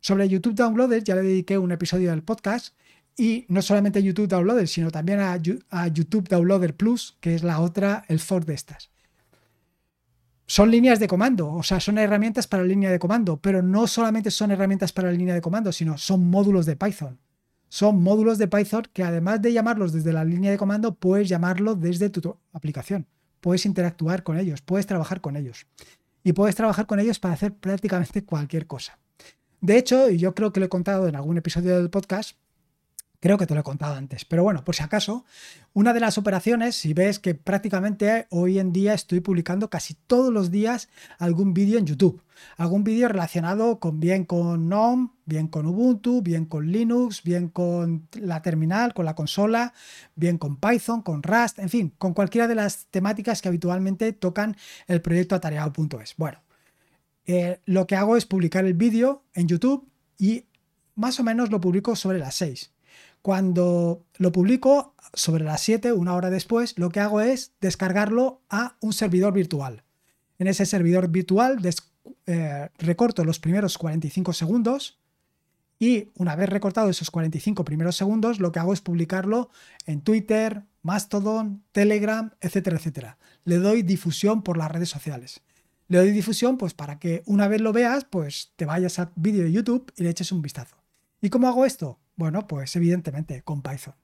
Sobre 0.00 0.28
YouTube 0.28 0.54
Downloader 0.54 1.04
ya 1.04 1.14
le 1.14 1.22
dediqué 1.22 1.58
un 1.58 1.72
episodio 1.72 2.10
del 2.10 2.22
podcast 2.22 2.74
y 3.16 3.44
no 3.48 3.62
solamente 3.62 4.02
YouTube 4.02 4.28
Downloader, 4.28 4.66
sino 4.66 4.90
también 4.90 5.20
a, 5.20 5.38
a 5.70 5.88
YouTube 5.88 6.28
Downloader 6.28 6.74
Plus, 6.76 7.16
que 7.20 7.34
es 7.34 7.42
la 7.42 7.60
otra, 7.60 8.04
el 8.08 8.18
for 8.18 8.44
de 8.44 8.54
estas 8.54 8.90
son 10.50 10.68
líneas 10.72 10.98
de 10.98 11.06
comando, 11.06 11.52
o 11.52 11.62
sea, 11.62 11.78
son 11.78 11.96
herramientas 11.96 12.48
para 12.48 12.64
línea 12.64 12.90
de 12.90 12.98
comando, 12.98 13.36
pero 13.36 13.62
no 13.62 13.86
solamente 13.86 14.32
son 14.32 14.50
herramientas 14.50 14.92
para 14.92 15.12
línea 15.12 15.32
de 15.32 15.40
comando, 15.40 15.70
sino 15.70 15.96
son 15.96 16.28
módulos 16.28 16.66
de 16.66 16.74
Python. 16.74 17.20
Son 17.68 18.02
módulos 18.02 18.36
de 18.36 18.48
Python 18.48 18.82
que 18.92 19.04
además 19.04 19.40
de 19.40 19.52
llamarlos 19.52 19.92
desde 19.92 20.12
la 20.12 20.24
línea 20.24 20.50
de 20.50 20.58
comando, 20.58 20.96
puedes 20.96 21.28
llamarlo 21.28 21.76
desde 21.76 22.10
tu 22.10 22.36
aplicación. 22.52 23.06
Puedes 23.40 23.64
interactuar 23.64 24.24
con 24.24 24.40
ellos, 24.40 24.60
puedes 24.60 24.88
trabajar 24.88 25.20
con 25.20 25.36
ellos. 25.36 25.68
Y 26.24 26.32
puedes 26.32 26.56
trabajar 26.56 26.86
con 26.86 26.98
ellos 26.98 27.20
para 27.20 27.34
hacer 27.34 27.54
prácticamente 27.54 28.24
cualquier 28.24 28.66
cosa. 28.66 28.98
De 29.60 29.78
hecho, 29.78 30.10
y 30.10 30.18
yo 30.18 30.34
creo 30.34 30.52
que 30.52 30.58
lo 30.58 30.66
he 30.66 30.68
contado 30.68 31.06
en 31.06 31.14
algún 31.14 31.38
episodio 31.38 31.76
del 31.76 31.90
podcast, 31.90 32.36
Creo 33.20 33.36
que 33.36 33.46
te 33.46 33.52
lo 33.52 33.60
he 33.60 33.64
contado 33.64 33.96
antes, 33.96 34.24
pero 34.24 34.42
bueno, 34.42 34.64
por 34.64 34.74
si 34.74 34.82
acaso, 34.82 35.26
una 35.74 35.92
de 35.92 36.00
las 36.00 36.16
operaciones, 36.16 36.74
si 36.74 36.94
ves 36.94 37.18
que 37.18 37.34
prácticamente 37.34 38.26
hoy 38.30 38.58
en 38.58 38.72
día 38.72 38.94
estoy 38.94 39.20
publicando 39.20 39.68
casi 39.68 39.92
todos 39.92 40.32
los 40.32 40.50
días 40.50 40.88
algún 41.18 41.52
vídeo 41.52 41.78
en 41.78 41.84
YouTube, 41.84 42.22
algún 42.56 42.82
vídeo 42.82 43.08
relacionado 43.08 43.78
con 43.78 44.00
bien 44.00 44.24
con 44.24 44.68
GNOME, 44.68 45.10
bien 45.26 45.48
con 45.48 45.66
Ubuntu, 45.66 46.22
bien 46.22 46.46
con 46.46 46.72
Linux, 46.72 47.22
bien 47.22 47.48
con 47.48 48.08
la 48.14 48.40
terminal, 48.40 48.94
con 48.94 49.04
la 49.04 49.14
consola, 49.14 49.74
bien 50.14 50.38
con 50.38 50.56
Python, 50.56 51.02
con 51.02 51.22
Rust, 51.22 51.58
en 51.58 51.68
fin, 51.68 51.92
con 51.98 52.14
cualquiera 52.14 52.48
de 52.48 52.54
las 52.54 52.86
temáticas 52.86 53.42
que 53.42 53.48
habitualmente 53.48 54.14
tocan 54.14 54.56
el 54.86 55.02
proyecto 55.02 55.34
atareado.es. 55.34 56.14
Bueno, 56.16 56.38
eh, 57.26 57.60
lo 57.66 57.86
que 57.86 57.96
hago 57.96 58.16
es 58.16 58.24
publicar 58.24 58.64
el 58.64 58.72
vídeo 58.72 59.24
en 59.34 59.46
YouTube 59.46 59.86
y 60.16 60.46
más 60.94 61.20
o 61.20 61.22
menos 61.22 61.50
lo 61.50 61.60
publico 61.60 61.94
sobre 61.96 62.18
las 62.18 62.34
6 62.36 62.72
cuando 63.22 64.04
lo 64.16 64.32
publico 64.32 64.94
sobre 65.14 65.44
las 65.44 65.62
7, 65.62 65.92
una 65.92 66.14
hora 66.14 66.30
después, 66.30 66.78
lo 66.78 66.90
que 66.90 67.00
hago 67.00 67.20
es 67.20 67.52
descargarlo 67.60 68.42
a 68.48 68.76
un 68.80 68.92
servidor 68.92 69.32
virtual. 69.32 69.84
En 70.38 70.46
ese 70.46 70.64
servidor 70.64 71.08
virtual 71.08 71.58
eh, 72.26 72.68
recorto 72.78 73.24
los 73.24 73.38
primeros 73.38 73.76
45 73.76 74.32
segundos 74.32 74.98
y 75.78 76.10
una 76.14 76.36
vez 76.36 76.48
recortado 76.48 76.90
esos 76.90 77.10
45 77.10 77.64
primeros 77.64 77.96
segundos, 77.96 78.38
lo 78.38 78.52
que 78.52 78.58
hago 78.58 78.72
es 78.72 78.80
publicarlo 78.80 79.50
en 79.86 80.02
Twitter, 80.02 80.64
Mastodon, 80.82 81.64
Telegram, 81.72 82.32
etcétera, 82.40 82.76
etcétera. 82.76 83.18
Le 83.44 83.56
doy 83.56 83.82
difusión 83.82 84.42
por 84.42 84.56
las 84.56 84.70
redes 84.70 84.90
sociales. 84.90 85.40
Le 85.88 85.98
doy 85.98 86.12
difusión 86.12 86.56
pues 86.58 86.74
para 86.74 86.98
que 86.98 87.22
una 87.26 87.48
vez 87.48 87.60
lo 87.60 87.72
veas, 87.72 88.04
pues 88.04 88.52
te 88.56 88.66
vayas 88.66 88.98
al 88.98 89.10
vídeo 89.16 89.42
de 89.42 89.52
YouTube 89.52 89.92
y 89.96 90.04
le 90.04 90.10
eches 90.10 90.32
un 90.32 90.42
vistazo. 90.42 90.76
¿Y 91.20 91.30
cómo 91.30 91.48
hago 91.48 91.66
esto? 91.66 91.98
Bueno, 92.20 92.46
pues 92.46 92.76
evidentemente 92.76 93.40
con 93.40 93.62
Python. 93.62 93.94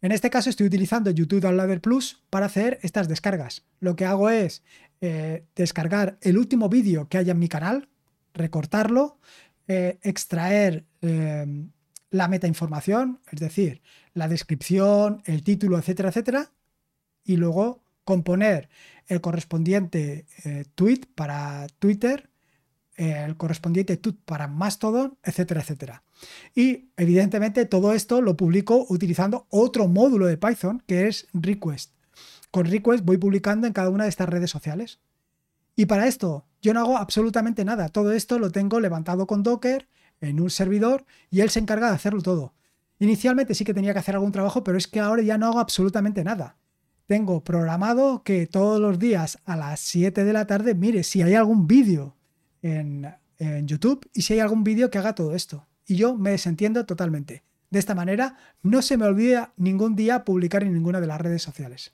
En 0.00 0.12
este 0.12 0.30
caso 0.30 0.50
estoy 0.50 0.68
utilizando 0.68 1.10
YouTube 1.10 1.40
Downloader 1.40 1.80
Plus 1.80 2.22
para 2.30 2.46
hacer 2.46 2.78
estas 2.82 3.08
descargas. 3.08 3.64
Lo 3.80 3.96
que 3.96 4.04
hago 4.04 4.30
es 4.30 4.62
eh, 5.00 5.44
descargar 5.56 6.16
el 6.20 6.38
último 6.38 6.68
vídeo 6.68 7.08
que 7.08 7.18
haya 7.18 7.32
en 7.32 7.40
mi 7.40 7.48
canal, 7.48 7.88
recortarlo, 8.34 9.18
eh, 9.66 9.98
extraer 10.02 10.84
eh, 11.02 11.44
la 12.10 12.28
metainformación, 12.28 13.18
es 13.32 13.40
decir, 13.40 13.82
la 14.12 14.28
descripción, 14.28 15.20
el 15.24 15.42
título, 15.42 15.76
etcétera, 15.76 16.10
etcétera, 16.10 16.52
y 17.24 17.36
luego 17.36 17.82
componer 18.04 18.68
el 19.08 19.20
correspondiente 19.20 20.26
tweet 20.76 21.00
para 21.16 21.66
Twitter 21.80 22.30
el 22.96 23.36
correspondiente 23.36 23.96
tut 23.96 24.18
para 24.24 24.48
Mastodon, 24.48 25.18
etcétera, 25.22 25.60
etcétera. 25.62 26.02
Y 26.54 26.90
evidentemente 26.96 27.66
todo 27.66 27.92
esto 27.92 28.20
lo 28.22 28.36
publico 28.36 28.86
utilizando 28.88 29.46
otro 29.50 29.88
módulo 29.88 30.26
de 30.26 30.38
Python 30.38 30.82
que 30.86 31.08
es 31.08 31.26
Request. 31.32 31.92
Con 32.50 32.66
Request 32.66 33.04
voy 33.04 33.18
publicando 33.18 33.66
en 33.66 33.72
cada 33.72 33.90
una 33.90 34.04
de 34.04 34.10
estas 34.10 34.28
redes 34.28 34.50
sociales. 34.50 35.00
Y 35.76 35.86
para 35.86 36.06
esto 36.06 36.46
yo 36.62 36.72
no 36.72 36.80
hago 36.80 36.96
absolutamente 36.96 37.64
nada. 37.64 37.88
Todo 37.88 38.12
esto 38.12 38.38
lo 38.38 38.50
tengo 38.50 38.80
levantado 38.80 39.26
con 39.26 39.42
Docker 39.42 39.88
en 40.20 40.40
un 40.40 40.50
servidor 40.50 41.04
y 41.30 41.40
él 41.40 41.50
se 41.50 41.58
encarga 41.58 41.88
de 41.88 41.96
hacerlo 41.96 42.22
todo. 42.22 42.54
Inicialmente 42.98 43.54
sí 43.54 43.64
que 43.64 43.74
tenía 43.74 43.92
que 43.92 43.98
hacer 43.98 44.14
algún 44.14 44.32
trabajo, 44.32 44.62
pero 44.62 44.78
es 44.78 44.86
que 44.86 45.00
ahora 45.00 45.22
ya 45.22 45.36
no 45.36 45.46
hago 45.46 45.58
absolutamente 45.58 46.22
nada. 46.22 46.56
Tengo 47.06 47.44
programado 47.44 48.22
que 48.22 48.46
todos 48.46 48.80
los 48.80 48.98
días 48.98 49.38
a 49.44 49.56
las 49.56 49.80
7 49.80 50.24
de 50.24 50.32
la 50.32 50.46
tarde, 50.46 50.74
mire, 50.74 51.02
si 51.02 51.20
hay 51.20 51.34
algún 51.34 51.66
vídeo 51.66 52.16
en, 52.64 53.14
YouTube 53.66 54.08
y 54.14 54.22
si 54.22 54.32
hay 54.32 54.40
algún 54.40 54.64
vídeo 54.64 54.90
que 54.90 54.96
haga 54.96 55.14
todo 55.14 55.34
esto. 55.34 55.66
Y 55.86 55.96
yo 55.96 56.16
me 56.16 56.30
desentiendo 56.30 56.86
totalmente. 56.86 57.42
De 57.68 57.78
esta 57.78 57.94
manera 57.94 58.38
no 58.62 58.80
se 58.80 58.96
me 58.96 59.04
olvida 59.04 59.52
ningún 59.56 59.96
día 59.96 60.24
publicar 60.24 60.62
en 60.62 60.72
ninguna 60.72 61.00
de 61.00 61.06
las 61.06 61.20
redes 61.20 61.42
sociales. 61.42 61.92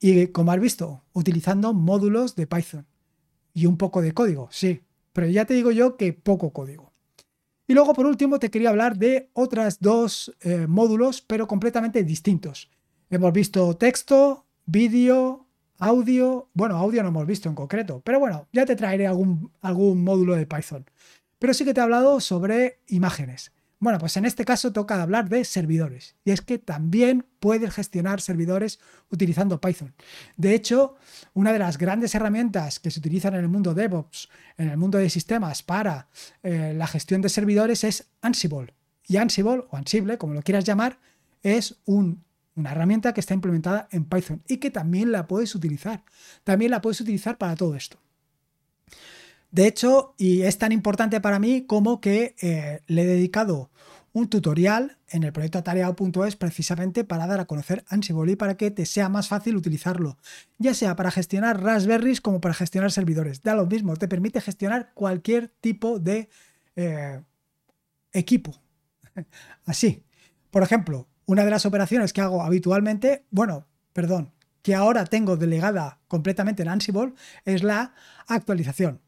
Y 0.00 0.28
como 0.28 0.50
has 0.50 0.60
visto, 0.60 1.04
utilizando 1.12 1.72
módulos 1.72 2.34
de 2.34 2.48
Python. 2.48 2.86
Y 3.54 3.66
un 3.66 3.76
poco 3.76 4.02
de 4.02 4.12
código, 4.12 4.48
sí. 4.50 4.82
Pero 5.12 5.28
ya 5.28 5.44
te 5.44 5.54
digo 5.54 5.70
yo 5.70 5.96
que 5.96 6.12
poco 6.12 6.52
código. 6.52 6.92
Y 7.68 7.74
luego 7.74 7.92
por 7.92 8.06
último 8.06 8.38
te 8.38 8.50
quería 8.50 8.70
hablar 8.70 8.96
de 8.96 9.30
otras 9.34 9.78
dos 9.78 10.34
eh, 10.40 10.66
módulos, 10.66 11.20
pero 11.20 11.46
completamente 11.46 12.02
distintos. 12.02 12.70
Hemos 13.10 13.32
visto 13.32 13.76
texto, 13.76 14.46
vídeo, 14.64 15.47
Audio, 15.78 16.50
bueno, 16.54 16.76
audio 16.76 17.02
no 17.02 17.10
hemos 17.10 17.26
visto 17.26 17.48
en 17.48 17.54
concreto, 17.54 18.02
pero 18.04 18.18
bueno, 18.18 18.48
ya 18.52 18.66
te 18.66 18.74
traeré 18.74 19.06
algún, 19.06 19.52
algún 19.60 20.02
módulo 20.02 20.34
de 20.34 20.46
Python. 20.46 20.84
Pero 21.38 21.54
sí 21.54 21.64
que 21.64 21.72
te 21.72 21.80
he 21.80 21.82
hablado 21.84 22.18
sobre 22.20 22.80
imágenes. 22.88 23.52
Bueno, 23.80 24.00
pues 24.00 24.16
en 24.16 24.24
este 24.24 24.44
caso 24.44 24.72
toca 24.72 25.00
hablar 25.00 25.28
de 25.28 25.44
servidores. 25.44 26.16
Y 26.24 26.32
es 26.32 26.40
que 26.40 26.58
también 26.58 27.24
puedes 27.38 27.72
gestionar 27.72 28.20
servidores 28.20 28.80
utilizando 29.08 29.60
Python. 29.60 29.94
De 30.36 30.52
hecho, 30.52 30.96
una 31.32 31.52
de 31.52 31.60
las 31.60 31.78
grandes 31.78 32.12
herramientas 32.16 32.80
que 32.80 32.90
se 32.90 32.98
utilizan 32.98 33.34
en 33.34 33.40
el 33.42 33.48
mundo 33.48 33.74
DevOps, 33.74 34.28
en 34.56 34.70
el 34.70 34.76
mundo 34.78 34.98
de 34.98 35.08
sistemas 35.10 35.62
para 35.62 36.08
eh, 36.42 36.74
la 36.76 36.88
gestión 36.88 37.22
de 37.22 37.28
servidores 37.28 37.84
es 37.84 38.08
Ansible. 38.20 38.74
Y 39.06 39.16
Ansible, 39.16 39.64
o 39.70 39.76
Ansible, 39.76 40.18
como 40.18 40.34
lo 40.34 40.42
quieras 40.42 40.64
llamar, 40.64 40.98
es 41.44 41.76
un 41.84 42.24
una 42.58 42.72
herramienta 42.72 43.14
que 43.14 43.20
está 43.20 43.34
implementada 43.34 43.88
en 43.92 44.04
Python 44.04 44.42
y 44.48 44.58
que 44.58 44.70
también 44.70 45.12
la 45.12 45.26
puedes 45.26 45.54
utilizar. 45.54 46.02
También 46.44 46.70
la 46.72 46.80
puedes 46.80 47.00
utilizar 47.00 47.38
para 47.38 47.54
todo 47.54 47.74
esto. 47.74 47.98
De 49.50 49.66
hecho, 49.66 50.14
y 50.18 50.42
es 50.42 50.58
tan 50.58 50.72
importante 50.72 51.20
para 51.20 51.38
mí 51.38 51.64
como 51.66 52.00
que 52.00 52.34
eh, 52.42 52.80
le 52.86 53.02
he 53.02 53.06
dedicado 53.06 53.70
un 54.12 54.28
tutorial 54.28 54.98
en 55.08 55.22
el 55.22 55.32
proyecto 55.32 55.58
atareado.es 55.58 56.36
precisamente 56.36 57.04
para 57.04 57.26
dar 57.26 57.40
a 57.40 57.46
conocer 57.46 57.84
Ansible 57.88 58.32
y 58.32 58.36
para 58.36 58.56
que 58.56 58.70
te 58.70 58.84
sea 58.84 59.08
más 59.08 59.28
fácil 59.28 59.56
utilizarlo, 59.56 60.18
ya 60.58 60.74
sea 60.74 60.96
para 60.96 61.10
gestionar 61.10 61.62
Raspberries 61.62 62.20
como 62.20 62.40
para 62.40 62.54
gestionar 62.54 62.90
servidores. 62.90 63.42
Da 63.42 63.54
lo 63.54 63.66
mismo, 63.66 63.96
te 63.96 64.08
permite 64.08 64.40
gestionar 64.40 64.92
cualquier 64.94 65.48
tipo 65.60 65.98
de 65.98 66.28
eh, 66.76 67.22
equipo. 68.12 68.60
Así, 69.64 70.04
por 70.50 70.62
ejemplo, 70.62 71.07
una 71.28 71.44
de 71.44 71.50
las 71.50 71.66
operaciones 71.66 72.14
que 72.14 72.22
hago 72.22 72.42
habitualmente, 72.42 73.26
bueno, 73.30 73.66
perdón, 73.92 74.32
que 74.62 74.74
ahora 74.74 75.04
tengo 75.04 75.36
delegada 75.36 76.00
completamente 76.08 76.62
en 76.62 76.70
Ansible, 76.70 77.12
es 77.44 77.62
la 77.62 77.92
actualización. 78.26 79.02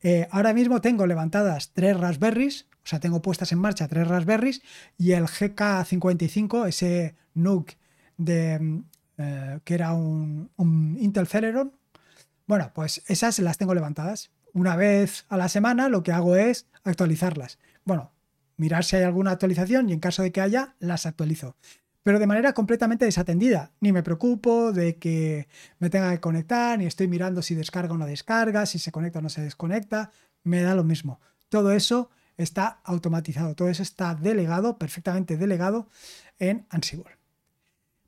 Eh, 0.00 0.28
ahora 0.30 0.54
mismo 0.54 0.80
tengo 0.80 1.08
levantadas 1.08 1.72
tres 1.72 1.98
Raspberries, 1.98 2.66
o 2.84 2.86
sea, 2.86 3.00
tengo 3.00 3.20
puestas 3.20 3.50
en 3.50 3.58
marcha 3.58 3.88
tres 3.88 4.06
Raspberries 4.06 4.62
y 4.96 5.10
el 5.10 5.24
GK55, 5.24 6.68
ese 6.68 7.16
NUC 7.34 7.72
de, 8.16 8.82
eh, 9.18 9.58
que 9.64 9.74
era 9.74 9.92
un, 9.92 10.52
un 10.54 10.98
Intel 11.00 11.26
Celeron, 11.26 11.72
bueno, 12.46 12.70
pues 12.72 13.02
esas 13.08 13.40
las 13.40 13.58
tengo 13.58 13.74
levantadas. 13.74 14.30
Una 14.52 14.76
vez 14.76 15.26
a 15.28 15.36
la 15.36 15.48
semana 15.48 15.88
lo 15.88 16.04
que 16.04 16.12
hago 16.12 16.36
es 16.36 16.68
actualizarlas. 16.84 17.58
Bueno, 17.84 18.12
mirar 18.60 18.84
si 18.84 18.96
hay 18.96 19.04
alguna 19.04 19.30
actualización 19.30 19.88
y 19.88 19.94
en 19.94 20.00
caso 20.00 20.22
de 20.22 20.32
que 20.32 20.42
haya, 20.42 20.76
las 20.80 21.06
actualizo. 21.06 21.56
Pero 22.02 22.18
de 22.18 22.26
manera 22.26 22.52
completamente 22.52 23.06
desatendida. 23.06 23.72
Ni 23.80 23.90
me 23.90 24.02
preocupo 24.02 24.72
de 24.72 24.96
que 24.96 25.48
me 25.78 25.88
tenga 25.88 26.10
que 26.12 26.20
conectar, 26.20 26.78
ni 26.78 26.84
estoy 26.84 27.08
mirando 27.08 27.40
si 27.40 27.54
descarga 27.54 27.94
o 27.94 27.98
no 27.98 28.06
descarga, 28.06 28.66
si 28.66 28.78
se 28.78 28.92
conecta 28.92 29.18
o 29.18 29.22
no 29.22 29.30
se 29.30 29.40
desconecta. 29.40 30.10
Me 30.44 30.60
da 30.60 30.74
lo 30.74 30.84
mismo. 30.84 31.20
Todo 31.48 31.72
eso 31.72 32.10
está 32.36 32.80
automatizado, 32.84 33.54
todo 33.54 33.68
eso 33.68 33.82
está 33.82 34.14
delegado, 34.14 34.78
perfectamente 34.78 35.38
delegado 35.38 35.88
en 36.38 36.66
Ansible. 36.68 37.18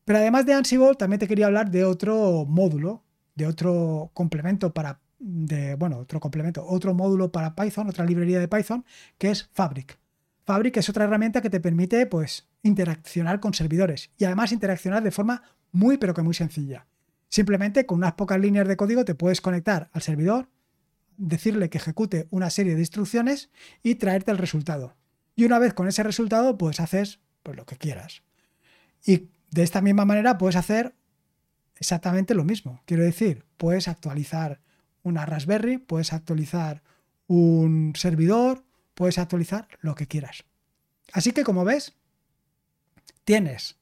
Pero 0.04 0.18
además 0.18 0.44
de 0.44 0.54
Ansible, 0.54 0.94
también 0.96 1.20
te 1.20 1.28
quería 1.28 1.46
hablar 1.46 1.70
de 1.70 1.84
otro 1.84 2.44
módulo, 2.46 3.04
de 3.34 3.46
otro 3.46 4.10
complemento 4.12 4.72
para, 4.74 5.00
de, 5.18 5.76
bueno, 5.76 5.98
otro 5.98 6.20
complemento, 6.20 6.64
otro 6.66 6.92
módulo 6.92 7.32
para 7.32 7.54
Python, 7.54 7.88
otra 7.88 8.04
librería 8.04 8.38
de 8.38 8.48
Python, 8.48 8.84
que 9.16 9.30
es 9.30 9.48
Fabric. 9.52 10.01
Fabric 10.44 10.76
es 10.76 10.88
otra 10.88 11.04
herramienta 11.04 11.40
que 11.40 11.50
te 11.50 11.60
permite 11.60 12.06
pues, 12.06 12.48
interaccionar 12.62 13.40
con 13.40 13.54
servidores 13.54 14.10
y 14.18 14.24
además 14.24 14.52
interaccionar 14.52 15.02
de 15.02 15.10
forma 15.10 15.42
muy 15.70 15.98
pero 15.98 16.14
que 16.14 16.22
muy 16.22 16.34
sencilla. 16.34 16.86
Simplemente 17.28 17.86
con 17.86 17.98
unas 17.98 18.14
pocas 18.14 18.38
líneas 18.40 18.68
de 18.68 18.76
código 18.76 19.04
te 19.04 19.14
puedes 19.14 19.40
conectar 19.40 19.88
al 19.92 20.02
servidor, 20.02 20.48
decirle 21.16 21.70
que 21.70 21.78
ejecute 21.78 22.26
una 22.30 22.50
serie 22.50 22.74
de 22.74 22.80
instrucciones 22.80 23.50
y 23.82 23.94
traerte 23.94 24.30
el 24.30 24.38
resultado. 24.38 24.96
Y 25.34 25.44
una 25.44 25.58
vez 25.58 25.72
con 25.72 25.88
ese 25.88 26.02
resultado, 26.02 26.58
pues 26.58 26.80
haces 26.80 27.20
pues, 27.42 27.56
lo 27.56 27.64
que 27.64 27.76
quieras. 27.76 28.22
Y 29.04 29.30
de 29.50 29.62
esta 29.62 29.80
misma 29.80 30.04
manera 30.04 30.38
puedes 30.38 30.56
hacer 30.56 30.94
exactamente 31.76 32.34
lo 32.34 32.44
mismo. 32.44 32.82
Quiero 32.84 33.02
decir, 33.02 33.44
puedes 33.56 33.88
actualizar 33.88 34.60
una 35.02 35.26
Raspberry, 35.26 35.78
puedes 35.78 36.12
actualizar 36.12 36.82
un 37.26 37.92
servidor, 37.96 38.64
puedes 38.94 39.18
actualizar 39.18 39.68
lo 39.80 39.94
que 39.94 40.06
quieras. 40.06 40.44
Así 41.12 41.32
que 41.32 41.44
como 41.44 41.64
ves, 41.64 41.94
tienes 43.24 43.76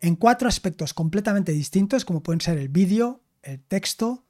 en 0.00 0.16
cuatro 0.16 0.48
aspectos 0.48 0.94
completamente 0.94 1.52
distintos, 1.52 2.04
como 2.04 2.22
pueden 2.22 2.40
ser 2.40 2.58
el 2.58 2.68
vídeo, 2.68 3.22
el 3.42 3.60
texto, 3.60 4.24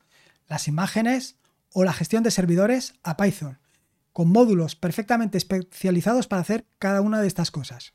las 0.47 0.69
imágenes 0.69 1.37
o 1.73 1.85
la 1.85 1.93
gestión 1.93 2.23
de 2.23 2.31
servidores 2.31 2.95
a 3.03 3.17
Python, 3.17 3.59
con 4.13 4.29
módulos 4.29 4.77
perfectamente 4.77 5.39
especializados 5.39 6.27
para 6.27 6.43
hacer 6.43 6.67
cada 6.79 7.01
una 7.01 7.21
de 7.21 7.29
estas 7.29 7.51
cosas. 7.51 7.95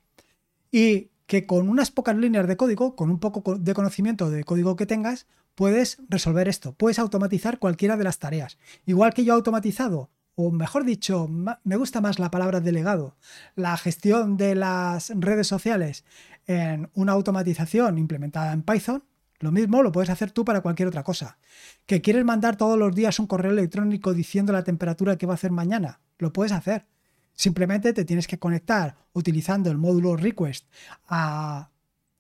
y 0.72 1.12
que 1.28 1.46
con 1.46 1.70
unas 1.70 1.92
pocas 1.92 2.16
líneas 2.16 2.48
de 2.48 2.58
código, 2.58 2.96
con 2.96 3.10
un 3.10 3.20
poco 3.20 3.58
de 3.58 3.74
conocimiento 3.74 4.30
de 4.30 4.44
código 4.46 4.76
que 4.76 4.86
tengas, 4.86 5.28
puedes 5.56 5.98
resolver 6.08 6.48
esto, 6.48 6.74
puedes 6.74 7.00
automatizar 7.00 7.60
cualquiera 7.60 7.98
de 7.98 8.06
las 8.06 8.20
tareas. 8.20 8.58
Igual 8.86 9.14
que 9.14 9.26
yo 9.26 9.34
he 9.34 9.36
automatizado, 9.36 10.10
o 10.40 10.52
mejor 10.52 10.86
dicho, 10.86 11.28
me 11.28 11.76
gusta 11.78 12.00
más 12.00 12.20
la 12.20 12.30
palabra 12.30 12.60
delegado, 12.60 13.18
la 13.56 13.76
gestión 13.76 14.38
de 14.38 14.54
las 14.54 15.12
redes 15.16 15.48
sociales 15.48 16.06
en 16.46 16.92
una 16.94 17.14
automatización 17.14 17.98
implementada 17.98 18.54
en 18.54 18.62
Python, 18.62 19.04
lo 19.40 19.52
mismo 19.52 19.82
lo 19.82 19.92
puedes 19.92 20.12
hacer 20.12 20.30
tú 20.30 20.46
para 20.46 20.62
cualquier 20.62 20.90
otra 20.90 21.04
cosa. 21.04 21.40
¿Que 21.88 22.02
quieres 22.02 22.24
mandar 22.24 22.56
todos 22.56 22.78
los 22.78 22.94
días 22.94 23.18
un 23.18 23.26
correo 23.26 23.52
electrónico 23.52 24.14
diciendo 24.14 24.54
la 24.54 24.64
temperatura 24.64 25.18
que 25.18 25.26
va 25.26 25.34
a 25.34 25.42
hacer 25.42 25.50
mañana? 25.50 26.02
Lo 26.20 26.32
puedes 26.32 26.52
hacer. 26.52 26.86
Simplemente 27.34 27.92
te 27.92 28.06
tienes 28.06 28.28
que 28.28 28.38
conectar 28.38 28.96
utilizando 29.14 29.72
el 29.72 29.80
módulo 29.80 30.18
request 30.18 30.68
a 31.08 31.72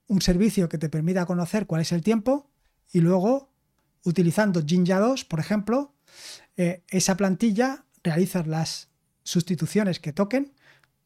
un 0.07 0.21
servicio 0.23 0.69
que 0.69 0.79
te 0.79 0.89
permita 0.89 1.27
conocer 1.27 1.67
cuál 1.67 1.81
es 1.81 1.91
el 1.91 2.01
tiempo 2.01 2.49
y 2.91 3.01
luego 3.01 3.51
utilizando 4.03 4.63
Jinja 4.65 4.99
2, 4.99 5.23
por 5.25 5.39
ejemplo, 5.39 5.93
eh, 6.55 6.83
esa 6.89 7.15
plantilla 7.15 7.85
realizas 8.07 8.47
las 8.47 8.89
sustituciones 9.23 9.99
que 9.99 10.13
toquen, 10.13 10.53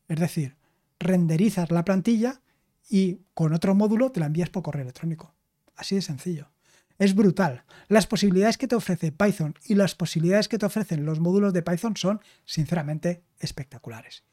es 0.07 0.19
decir, 0.19 0.55
renderizas 0.99 1.71
la 1.71 1.83
plantilla 1.83 2.41
y 2.89 3.21
con 3.33 3.53
otro 3.53 3.73
módulo 3.73 4.11
te 4.11 4.19
la 4.19 4.27
envías 4.27 4.49
por 4.49 4.63
correo 4.63 4.83
electrónico. 4.83 5.33
Así 5.75 5.95
de 5.95 6.01
sencillo. 6.01 6.51
Es 6.99 7.15
brutal. 7.15 7.63
Las 7.87 8.05
posibilidades 8.05 8.59
que 8.59 8.67
te 8.67 8.75
ofrece 8.75 9.11
Python 9.11 9.55
y 9.65 9.73
las 9.73 9.95
posibilidades 9.95 10.47
que 10.47 10.59
te 10.59 10.67
ofrecen 10.67 11.05
los 11.05 11.19
módulos 11.19 11.53
de 11.53 11.63
Python 11.63 11.97
son 11.97 12.21
sinceramente 12.45 13.23
espectaculares. 13.39 14.23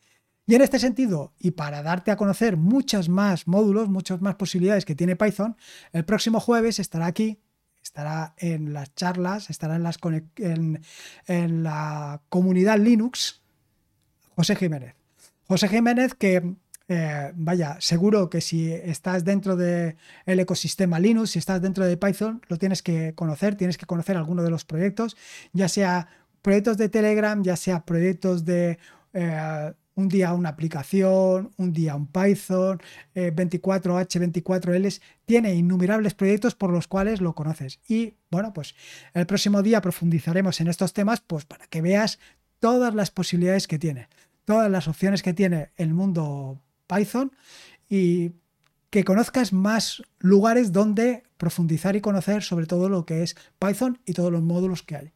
Y 0.46 0.54
en 0.54 0.60
este 0.60 0.78
sentido, 0.78 1.32
y 1.38 1.52
para 1.52 1.82
darte 1.82 2.10
a 2.10 2.16
conocer 2.16 2.58
muchas 2.58 3.08
más 3.08 3.46
módulos, 3.46 3.88
muchas 3.88 4.20
más 4.20 4.34
posibilidades 4.34 4.84
que 4.84 4.94
tiene 4.94 5.16
Python, 5.16 5.56
el 5.92 6.04
próximo 6.04 6.40
jueves 6.40 6.78
estará 6.78 7.06
aquí, 7.06 7.40
estará 7.88 8.34
en 8.36 8.74
las 8.74 8.94
charlas, 8.94 9.48
estará 9.48 9.76
en, 9.76 9.82
las 9.82 9.98
en, 10.36 10.82
en 11.26 11.62
la 11.62 12.20
comunidad 12.28 12.78
Linux, 12.78 13.40
José 14.36 14.56
Jiménez. 14.56 14.94
José 15.46 15.68
Jiménez 15.68 16.14
que 16.14 16.54
eh, 16.88 17.32
vaya, 17.34 17.76
seguro 17.80 18.28
que 18.28 18.40
si 18.42 18.70
estás 18.72 19.24
dentro 19.24 19.56
del 19.56 19.96
ecosistema 20.26 20.98
Linux, 20.98 21.30
si 21.30 21.38
estás 21.38 21.62
dentro 21.62 21.86
de 21.86 21.96
Python, 21.96 22.42
lo 22.48 22.58
tienes 22.58 22.82
que 22.82 23.14
conocer, 23.14 23.56
tienes 23.56 23.78
que 23.78 23.86
conocer 23.86 24.16
alguno 24.16 24.42
de 24.42 24.50
los 24.50 24.64
proyectos, 24.64 25.16
ya 25.54 25.68
sea 25.68 26.08
proyectos 26.42 26.76
de 26.76 26.90
Telegram, 26.90 27.42
ya 27.42 27.56
sea 27.56 27.84
proyectos 27.86 28.44
de 28.44 28.78
eh, 29.14 29.72
un 29.98 30.08
día 30.08 30.32
una 30.32 30.50
aplicación, 30.50 31.50
un 31.56 31.72
día 31.72 31.96
un 31.96 32.06
Python, 32.06 32.80
24H24L, 33.16 34.86
eh, 34.86 35.00
tiene 35.26 35.54
innumerables 35.54 36.14
proyectos 36.14 36.54
por 36.54 36.70
los 36.70 36.86
cuales 36.86 37.20
lo 37.20 37.34
conoces. 37.34 37.80
Y 37.88 38.14
bueno, 38.30 38.52
pues 38.52 38.76
el 39.12 39.26
próximo 39.26 39.60
día 39.60 39.80
profundizaremos 39.80 40.60
en 40.60 40.68
estos 40.68 40.92
temas, 40.92 41.20
pues 41.20 41.44
para 41.44 41.66
que 41.66 41.82
veas 41.82 42.20
todas 42.60 42.94
las 42.94 43.10
posibilidades 43.10 43.66
que 43.66 43.80
tiene, 43.80 44.08
todas 44.44 44.70
las 44.70 44.86
opciones 44.86 45.20
que 45.22 45.34
tiene 45.34 45.72
el 45.76 45.92
mundo 45.94 46.60
Python 46.86 47.32
y 47.88 48.30
que 48.90 49.02
conozcas 49.02 49.52
más 49.52 50.04
lugares 50.20 50.70
donde 50.70 51.24
profundizar 51.38 51.96
y 51.96 52.00
conocer 52.00 52.44
sobre 52.44 52.66
todo 52.66 52.88
lo 52.88 53.04
que 53.04 53.24
es 53.24 53.36
Python 53.58 53.98
y 54.06 54.12
todos 54.12 54.30
los 54.30 54.42
módulos 54.42 54.84
que 54.84 54.96
hay. 54.96 55.12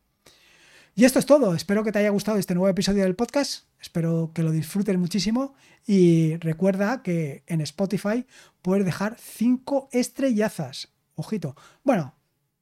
Y 0.94 1.06
esto 1.06 1.18
es 1.18 1.26
todo. 1.26 1.54
Espero 1.54 1.84
que 1.84 1.92
te 1.92 2.00
haya 2.00 2.10
gustado 2.10 2.36
este 2.36 2.54
nuevo 2.54 2.68
episodio 2.68 3.04
del 3.04 3.14
podcast. 3.14 3.64
Espero 3.80 4.30
que 4.34 4.42
lo 4.42 4.50
disfrutes 4.50 4.98
muchísimo. 4.98 5.54
Y 5.86 6.36
recuerda 6.36 7.02
que 7.02 7.44
en 7.46 7.62
Spotify 7.62 8.26
puedes 8.60 8.84
dejar 8.84 9.16
cinco 9.18 9.88
estrellazas. 9.90 10.92
Ojito. 11.14 11.56
Bueno, 11.82 12.14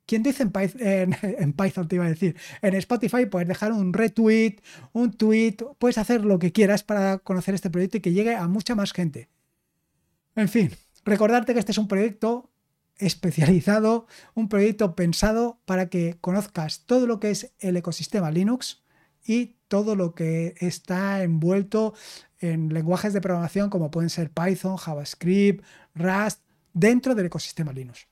quien 0.07 0.23
dice 0.23 0.45
en 0.79 1.53
Python, 1.55 1.89
te 1.89 1.97
iba 1.97 2.05
a 2.05 2.09
decir, 2.09 2.37
en 2.63 2.75
Spotify 2.75 3.27
puedes 3.27 3.49
dejar 3.49 3.73
un 3.73 3.93
retweet, 3.93 4.57
un 4.93 5.13
tweet, 5.13 5.57
puedes 5.79 5.99
hacer 5.99 6.25
lo 6.25 6.39
que 6.39 6.53
quieras 6.53 6.85
para 6.85 7.19
conocer 7.19 7.57
este 7.57 7.71
proyecto 7.71 7.97
y 7.97 8.01
que 8.01 8.13
llegue 8.13 8.37
a 8.37 8.47
mucha 8.47 8.77
más 8.77 8.93
gente. 8.93 9.29
En 10.37 10.49
fin, 10.49 10.71
recordarte 11.05 11.53
que 11.53 11.59
este 11.59 11.73
es 11.73 11.79
un 11.79 11.89
proyecto 11.89 12.50
especializado, 13.01 14.07
un 14.35 14.49
proyecto 14.49 14.95
pensado 14.95 15.61
para 15.65 15.89
que 15.89 16.17
conozcas 16.21 16.85
todo 16.87 17.07
lo 17.07 17.21
que 17.21 17.31
es 17.31 17.53
el 17.59 17.77
ecosistema 17.77 18.31
Linux 18.31 18.83
y 19.25 19.57
todo 19.69 19.97
lo 19.97 20.15
que 20.15 20.55
está 20.61 21.23
envuelto 21.23 21.95
en 22.39 22.73
lenguajes 22.73 23.13
de 23.13 23.21
programación 23.21 23.71
como 23.71 23.91
pueden 23.91 24.11
ser 24.11 24.31
Python, 24.31 24.77
JavaScript, 24.77 25.65
Rust, 25.95 26.41
dentro 26.73 27.15
del 27.15 27.27
ecosistema 27.27 27.73
Linux. 27.73 28.07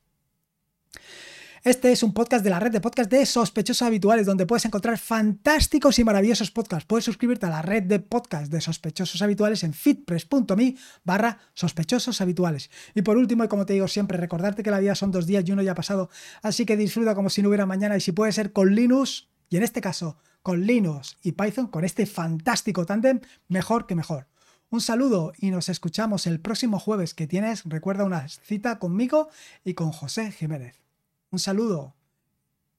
Este 1.64 1.90
es 1.90 2.04
un 2.04 2.14
podcast 2.14 2.44
de 2.44 2.50
la 2.50 2.60
red 2.60 2.70
de 2.70 2.80
podcast 2.80 3.10
de 3.10 3.26
sospechosos 3.26 3.82
habituales, 3.82 4.26
donde 4.26 4.46
puedes 4.46 4.64
encontrar 4.64 4.96
fantásticos 4.96 5.98
y 5.98 6.04
maravillosos 6.04 6.52
podcasts. 6.52 6.86
Puedes 6.86 7.04
suscribirte 7.04 7.46
a 7.46 7.50
la 7.50 7.62
red 7.62 7.82
de 7.82 7.98
podcast 7.98 8.52
de 8.52 8.60
sospechosos 8.60 9.22
habituales 9.22 9.64
en 9.64 9.74
fitpress.me 9.74 10.76
barra 11.02 11.38
sospechosos 11.54 12.20
habituales. 12.20 12.70
Y 12.94 13.02
por 13.02 13.16
último, 13.16 13.42
y 13.42 13.48
como 13.48 13.66
te 13.66 13.72
digo 13.72 13.88
siempre, 13.88 14.18
recordarte 14.18 14.62
que 14.62 14.70
la 14.70 14.78
vida 14.78 14.94
son 14.94 15.10
dos 15.10 15.26
días 15.26 15.42
y 15.46 15.50
uno 15.50 15.62
ya 15.62 15.72
ha 15.72 15.74
pasado, 15.74 16.10
así 16.42 16.64
que 16.64 16.76
disfruta 16.76 17.16
como 17.16 17.28
si 17.28 17.42
no 17.42 17.48
hubiera 17.48 17.66
mañana 17.66 17.96
y 17.96 18.00
si 18.00 18.12
puede 18.12 18.30
ser 18.30 18.52
con 18.52 18.74
Linux, 18.76 19.28
y 19.50 19.56
en 19.56 19.64
este 19.64 19.80
caso 19.80 20.16
con 20.42 20.64
Linux 20.64 21.18
y 21.22 21.32
Python, 21.32 21.66
con 21.66 21.84
este 21.84 22.06
fantástico 22.06 22.86
tándem, 22.86 23.20
mejor 23.48 23.86
que 23.86 23.96
mejor. 23.96 24.28
Un 24.70 24.80
saludo 24.80 25.32
y 25.36 25.50
nos 25.50 25.68
escuchamos 25.68 26.28
el 26.28 26.40
próximo 26.40 26.78
jueves 26.78 27.14
que 27.14 27.26
tienes, 27.26 27.64
recuerda 27.64 28.04
una 28.04 28.28
cita 28.28 28.78
conmigo 28.78 29.28
y 29.64 29.74
con 29.74 29.90
José 29.90 30.30
Jiménez. 30.30 30.87
Un 31.30 31.38
saludo 31.38 31.94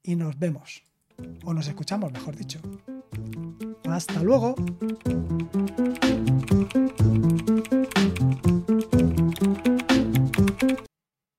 y 0.01 0.15
nos 0.15 0.39
vemos. 0.39 0.81
O 1.43 1.53
nos 1.53 1.67
escuchamos, 1.67 2.11
mejor 2.11 2.35
dicho. 2.35 2.59
Hasta 3.85 4.23
luego. 4.23 4.55